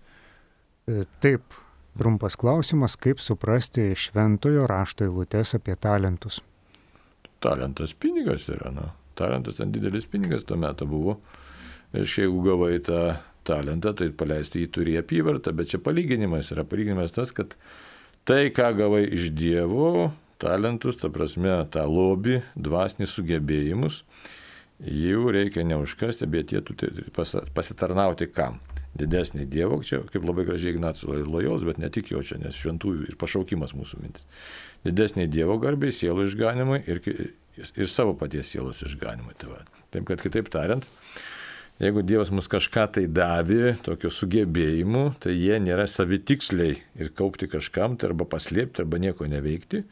E, 0.91 1.05
taip, 1.23 1.55
trumpas 1.95 2.35
klausimas, 2.35 2.99
kaip 2.99 3.23
suprasti 3.23 3.93
šventojo 3.95 4.67
rašto 4.71 5.07
eilutės 5.07 5.55
apie 5.59 5.79
talentus. 5.79 6.43
Talentas 7.41 7.95
pinigas 7.97 8.49
yra, 8.53 8.73
na. 8.75 8.91
Talentas 9.17 9.57
ten 9.59 9.73
didelis 9.73 10.07
pinigas 10.09 10.45
tuo 10.49 10.59
metu 10.61 10.87
buvo. 10.89 11.19
Ir 11.97 12.07
jeigu 12.07 12.43
gavai 12.45 12.79
tą 12.85 13.17
talentą, 13.49 13.95
tai 13.97 14.11
paleisti 14.15 14.65
jį 14.65 14.73
turi 14.75 14.97
apyvartą, 15.01 15.53
bet 15.57 15.73
čia 15.73 15.81
palyginimas 15.83 16.53
yra 16.55 16.65
palyginimas 16.69 17.15
tas, 17.17 17.33
kad 17.35 17.57
tai, 18.29 18.51
ką 18.55 18.71
gavai 18.79 19.03
iš 19.17 19.31
Dievo, 19.35 20.11
talentus, 20.41 21.01
ta 21.01 21.11
prasme, 21.13 21.57
tą 21.73 21.87
lobį, 21.89 22.41
dvasinį 22.55 23.09
sugebėjimus, 23.11 24.03
jų 24.81 25.33
reikia 25.37 25.65
neužkasti, 25.69 26.29
bet 26.31 26.55
jie 26.55 26.63
turi 26.65 27.09
pasitarnauti 27.57 28.31
kam. 28.33 28.61
Didesnį 28.99 29.45
Dievo, 29.47 29.79
čia 29.87 30.01
kaip 30.11 30.25
labai 30.27 30.45
gražiai 30.49 30.75
Ignacijos 30.75 31.29
lojos, 31.31 31.63
bet 31.67 31.79
ne 31.79 31.91
tik 31.95 32.11
jo 32.11 32.23
čia, 32.27 32.41
nes 32.43 32.57
šventųjų 32.59 33.07
ir 33.07 33.19
pašaukimas 33.21 33.75
mūsų 33.79 34.01
mintis. 34.03 34.27
Didesnį 34.87 35.29
Dievo 35.31 35.61
garbį, 35.63 35.93
sielų 35.95 36.27
išganimui 36.27 36.81
ir, 36.91 37.03
ir 37.61 37.91
savo 37.91 38.17
paties 38.19 38.51
sielos 38.51 38.83
išganimui. 38.87 39.37
Tai 39.39 39.53
va. 39.53 39.61
Taip, 39.95 40.09
kad 40.09 40.23
kitaip 40.23 40.51
tariant, 40.51 40.87
jeigu 41.83 42.03
Dievas 42.07 42.33
mus 42.35 42.51
kažką 42.51 42.89
tai 42.97 43.05
davė, 43.11 43.77
tokio 43.87 44.11
sugebėjimu, 44.15 45.05
tai 45.23 45.37
jie 45.37 45.61
nėra 45.63 45.87
savitiksliai 45.91 46.81
ir 46.99 47.13
kaupti 47.15 47.47
kažkam, 47.51 47.95
tai 47.95 48.11
arba 48.11 48.27
paslėpti, 48.31 48.83
arba 48.83 48.99
nieko 49.03 49.31
neveikti, 49.31 49.85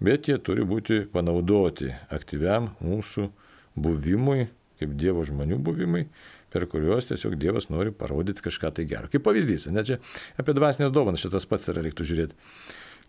bet 0.00 0.32
jie 0.32 0.40
turi 0.40 0.64
būti 0.64 1.04
panaudoti 1.12 1.92
aktyviam 2.08 2.72
mūsų 2.80 3.28
buvimui, 3.76 4.48
kaip 4.80 4.96
Dievo 4.96 5.24
žmonių 5.28 5.60
buvimui, 5.60 6.06
per 6.52 6.66
kuriuos 6.70 7.08
tiesiog 7.10 7.36
Dievas 7.40 7.70
nori 7.70 7.92
parodyti 7.94 8.44
kažką 8.44 8.72
tai 8.76 8.86
gero. 8.90 9.10
Kaip 9.12 9.24
pavyzdys, 9.26 9.68
net 9.74 9.88
čia 9.88 9.98
apie 10.40 10.54
dvasinės 10.56 10.94
dovanas 10.94 11.22
šitas 11.22 11.48
pats 11.50 11.70
yra 11.72 11.84
reiktų 11.86 12.06
žiūrėti. 12.10 12.38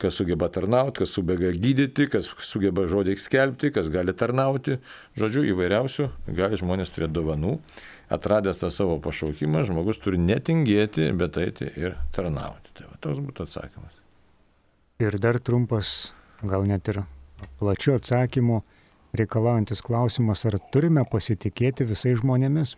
Kas 0.02 0.16
sugeba 0.18 0.48
tarnauti, 0.50 1.04
kas 1.04 1.12
sugeba 1.14 1.52
gydyti, 1.54 2.08
kas 2.10 2.32
sugeba 2.42 2.88
žodį 2.90 3.14
skelbti, 3.22 3.70
kas 3.76 3.92
gali 3.94 4.16
tarnauti. 4.18 4.80
Žodžiu, 5.20 5.44
įvairiausių 5.52 6.08
gali 6.38 6.58
žmonės 6.58 6.90
turėti 6.94 7.14
dovanų. 7.20 7.60
Atradęs 8.12 8.58
tą 8.60 8.72
savo 8.74 8.98
pašaukimą, 9.04 9.62
žmogus 9.70 10.02
turi 10.02 10.18
netingėti, 10.20 11.12
bet 11.16 11.38
eiti 11.40 11.70
ir 11.78 12.00
tarnauti. 12.16 12.74
Tai 12.76 12.90
va, 12.90 12.98
toks 13.04 13.22
būtų 13.22 13.46
atsakymas. 13.46 14.02
Ir 15.06 15.16
dar 15.22 15.38
trumpas 15.40 16.12
gal 16.42 16.66
net 16.66 16.90
ir 16.92 17.04
plačių 17.62 17.96
atsakymų 18.00 18.62
reikalaujantis 19.18 19.82
klausimas, 19.86 20.46
ar 20.48 20.58
turime 20.74 21.04
pasitikėti 21.10 21.88
visais 21.90 22.20
žmonėmis? 22.22 22.76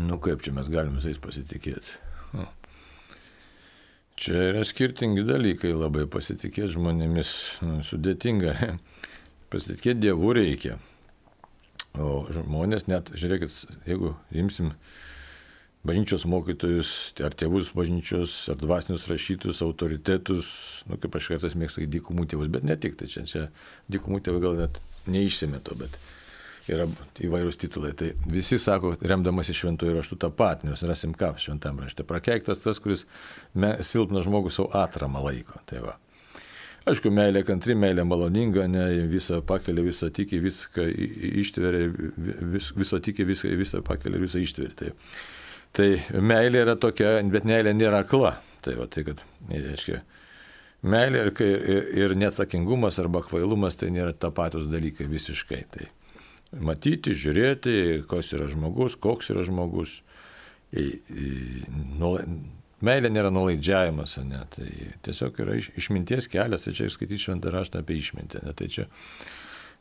Nu 0.00 0.18
kaip 0.22 0.42
čia 0.44 0.54
mes 0.56 0.70
galime 0.72 1.00
visais 1.00 1.20
pasitikėti? 1.20 1.98
Nu. 2.32 2.46
Čia 4.16 4.38
yra 4.52 4.62
skirtingi 4.64 5.24
dalykai, 5.26 5.72
labai 5.76 6.06
pasitikėti 6.10 6.74
žmonėmis 6.76 7.34
nu, 7.64 7.80
sudėtinga. 7.84 8.56
Pasitikėti 9.52 10.06
Dievu 10.06 10.32
reikia. 10.36 10.78
O 12.00 12.24
žmonės 12.32 12.86
net, 12.88 13.10
žiūrėkit, 13.12 13.52
jeigu 13.84 14.14
imsim 14.32 14.70
bažnyčios 15.84 16.24
mokytojus, 16.30 16.92
ar 17.26 17.34
tėvus 17.36 17.74
bažnyčios, 17.76 18.36
ar 18.52 18.56
dvasinius 18.60 19.04
rašytus, 19.10 19.60
autoritetus, 19.66 20.48
nu 20.88 20.96
kaip 21.02 21.18
aš 21.18 21.32
kartais 21.34 21.56
mėgstu, 21.58 21.84
dykumų 21.90 22.28
tėvus, 22.32 22.48
bet 22.54 22.64
ne 22.64 22.78
tik, 22.80 22.96
tai 23.00 23.10
čia, 23.12 23.26
čia 23.28 23.44
dykumų 23.92 24.22
tėvai 24.24 24.40
gal 24.44 24.56
net 24.62 24.78
neišsimeto, 25.10 25.76
bet 25.82 25.98
yra 26.70 26.86
įvairūs 27.24 27.58
titulai. 27.60 27.92
Tai 27.98 28.12
visi 28.30 28.58
sako, 28.62 28.94
remdamasi 29.00 29.56
šventojų 29.56 29.96
raštų 29.98 30.20
tą 30.22 30.30
patį, 30.38 30.70
nes 30.70 30.86
rasim 30.86 31.16
ką 31.18 31.34
šventam 31.42 31.82
rašte. 31.82 32.06
Prakeiktas 32.06 32.62
tas, 32.62 32.80
kuris 32.82 33.06
me, 33.54 33.76
silpną 33.84 34.22
žmogų 34.24 34.54
savo 34.54 34.70
atramą 34.78 35.24
laiko. 35.26 35.60
Tai 35.66 35.84
va. 35.88 35.98
Aišku, 36.88 37.12
meilė 37.14 37.44
kantri, 37.46 37.76
meilė 37.78 38.02
maloninga, 38.02 38.64
ne 38.66 38.88
visą 39.06 39.38
pakelia, 39.46 39.84
visą 39.86 40.08
tiki, 40.14 40.40
viską 40.42 40.88
ištveria, 41.42 41.92
vis, 42.56 42.72
viso 42.74 42.98
tiki, 42.98 43.22
visą, 43.26 43.52
visą 43.58 43.84
pakelia, 43.86 44.18
visą 44.18 44.42
ištveria. 44.42 44.74
Tai 44.80 44.90
Tai 45.72 45.88
meilė 46.20 46.66
yra 46.66 46.74
tokia, 46.76 47.14
bet 47.32 47.46
meilė 47.48 47.72
nėra 47.72 48.02
akla. 48.04 48.36
Tai 48.62 48.74
va, 48.78 48.86
tai 48.92 49.06
kad, 49.06 49.22
reiškia, 49.48 50.02
meilė 50.84 51.24
ir, 51.24 51.30
ir, 51.40 51.86
ir 52.04 52.14
neatsakingumas 52.20 53.00
arba 53.02 53.24
kvailumas 53.24 53.78
tai 53.80 53.88
nėra 53.94 54.12
tapatus 54.12 54.68
dalykai 54.70 55.08
visiškai. 55.10 55.62
Tai 55.72 55.88
matyti, 56.60 57.14
žiūrėti, 57.16 58.02
kas 58.10 58.32
yra 58.36 58.48
žmogus, 58.52 58.96
koks 59.00 59.32
yra 59.32 59.44
žmogus. 59.46 60.00
Meilė 62.82 63.12
nėra 63.12 63.30
nulaidžiavimas, 63.30 64.16
ne, 64.26 64.42
tai 64.54 64.68
tiesiog 65.06 65.38
yra 65.44 65.56
iš, 65.60 65.70
išminties 65.78 66.26
kelias, 66.32 66.64
tai 66.66 66.74
čia 66.74 66.88
išskaityti 66.90 67.28
šventą 67.28 67.52
raštą 67.54 67.82
apie 67.82 68.00
išmintį, 68.00 68.42
ne, 68.46 68.54
tai 68.58 68.66
čia 68.72 68.88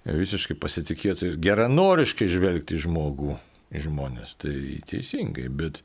visiškai 0.06 0.58
pasitikėti, 0.62 1.34
geranoriškai 1.42 2.28
žvelgti 2.30 2.78
žmogų 2.84 3.38
žmonės. 3.72 4.36
Tai 4.42 4.54
teisingai, 4.90 5.48
bet, 5.50 5.82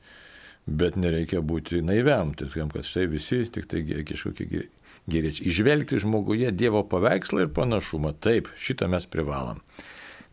bet 0.67 0.97
nereikia 1.01 1.43
būti 1.45 1.83
naiviam, 1.85 2.35
tai 2.37 2.51
tokiam, 2.51 2.73
kad 2.73 2.89
štai 2.89 3.07
visi 3.13 3.45
tik 3.53 3.69
tai 3.71 3.85
kažkokie 3.85 4.67
geriečiai. 5.07 5.49
Išvelgti 5.51 6.01
žmoguje 6.03 6.51
Dievo 6.53 6.83
paveikslą 6.89 7.47
ir 7.47 7.53
panašumą. 7.57 8.17
Taip, 8.21 8.51
šitą 8.59 8.91
mes 8.93 9.07
privalom. 9.11 9.63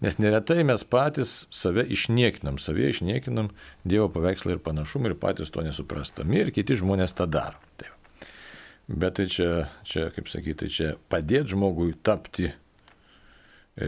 Nes 0.02 0.18
neretai 0.20 0.64
mes 0.68 0.84
patys 0.84 1.44
save 1.54 1.86
išniekinam, 1.94 2.58
save 2.60 2.90
išniekinam 2.90 3.52
Dievo 3.86 4.10
paveikslą 4.14 4.56
ir 4.56 4.64
panašumą 4.64 5.12
ir 5.12 5.20
patys 5.20 5.54
to 5.54 5.64
nesuprastami 5.66 6.42
ir 6.42 6.52
kiti 6.56 6.80
žmonės 6.80 7.16
tą 7.18 7.28
daro. 7.30 7.62
Taip. 7.78 7.94
Bet 8.88 9.16
tai 9.20 9.30
čia, 9.32 9.70
čia, 9.88 10.10
kaip 10.12 10.28
sakyti, 10.28 10.66
tai 10.66 10.72
čia 10.74 10.90
padėti 11.12 11.54
žmogui 11.54 11.94
tapti 12.04 12.50
e, 12.50 13.88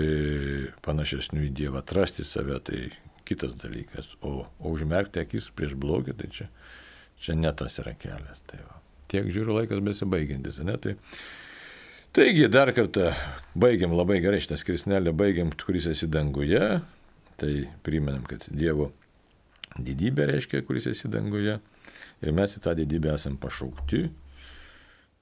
panašesnių 0.85 1.49
į 1.49 1.51
Dievą, 1.59 1.81
atrasti 1.83 2.23
save, 2.23 2.61
tai 2.63 2.79
kitas 3.27 3.57
dalykas. 3.59 4.13
O, 4.21 4.45
o 4.47 4.71
užmerkti 4.71 5.19
akis 5.19 5.49
prieš 5.55 5.75
blogį, 5.81 6.15
tai 6.21 6.29
čia, 6.31 6.47
čia 7.19 7.35
ne 7.35 7.51
tas 7.57 7.75
yra 7.83 7.95
kelias. 7.99 8.39
Tai 8.47 8.61
va. 8.63 8.79
Tiek 9.11 9.27
žiūriu 9.27 9.59
laikas 9.59 9.83
besibaigiantis, 9.85 10.61
ne? 10.65 10.77
Tai, 10.81 10.95
taigi, 12.15 12.47
dar 12.47 12.71
kartą 12.71 13.11
baigiam 13.59 13.95
labai 13.95 14.21
gerai 14.23 14.39
šitą 14.43 14.57
skrisnelę, 14.59 15.11
baigiam, 15.11 15.51
kuris 15.51 15.89
esi 15.91 16.07
danguje. 16.07 16.79
Tai 17.35 17.53
primenam, 17.83 18.23
kad 18.23 18.45
Dievo 18.47 18.91
didybę 19.75 20.29
reiškia, 20.31 20.61
kuris 20.63 20.87
esi 20.87 21.11
danguje. 21.11 21.57
Ir 22.23 22.31
mes 22.35 22.55
į 22.55 22.61
tą 22.63 22.75
didybę 22.79 23.11
esam 23.15 23.35
pašaukti. 23.39 24.05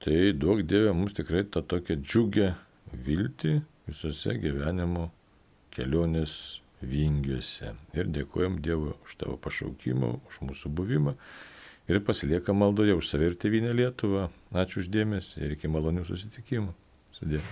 Tai 0.04 0.18
duok 0.38 0.62
Dieve 0.68 0.92
mums 0.94 1.16
tikrai 1.16 1.42
tą 1.48 1.64
tokią 1.66 1.96
džiugę 2.02 2.52
viltį 3.06 3.56
visose 3.88 4.36
gyvenimo 4.38 5.08
kelionės 5.74 6.60
vingiuose. 6.84 7.72
Ir 7.96 8.12
dėkojom 8.14 8.60
Dievui 8.62 8.94
už 9.02 9.18
tavo 9.18 9.34
pašaukimą, 9.40 10.12
už 10.28 10.40
mūsų 10.46 10.70
buvimą. 10.78 11.16
Ir 11.90 12.00
pasilieka 12.04 12.54
maldoje 12.56 12.94
už 12.96 13.10
save 13.10 13.32
ir 13.32 13.36
tėvynę 13.40 13.74
Lietuvą. 13.76 14.30
Ačiū 14.54 14.84
uždėmesi 14.84 15.42
ir 15.42 15.58
iki 15.58 15.68
malonių 15.68 16.06
susitikimų. 16.08 16.83
Salut. 17.14 17.44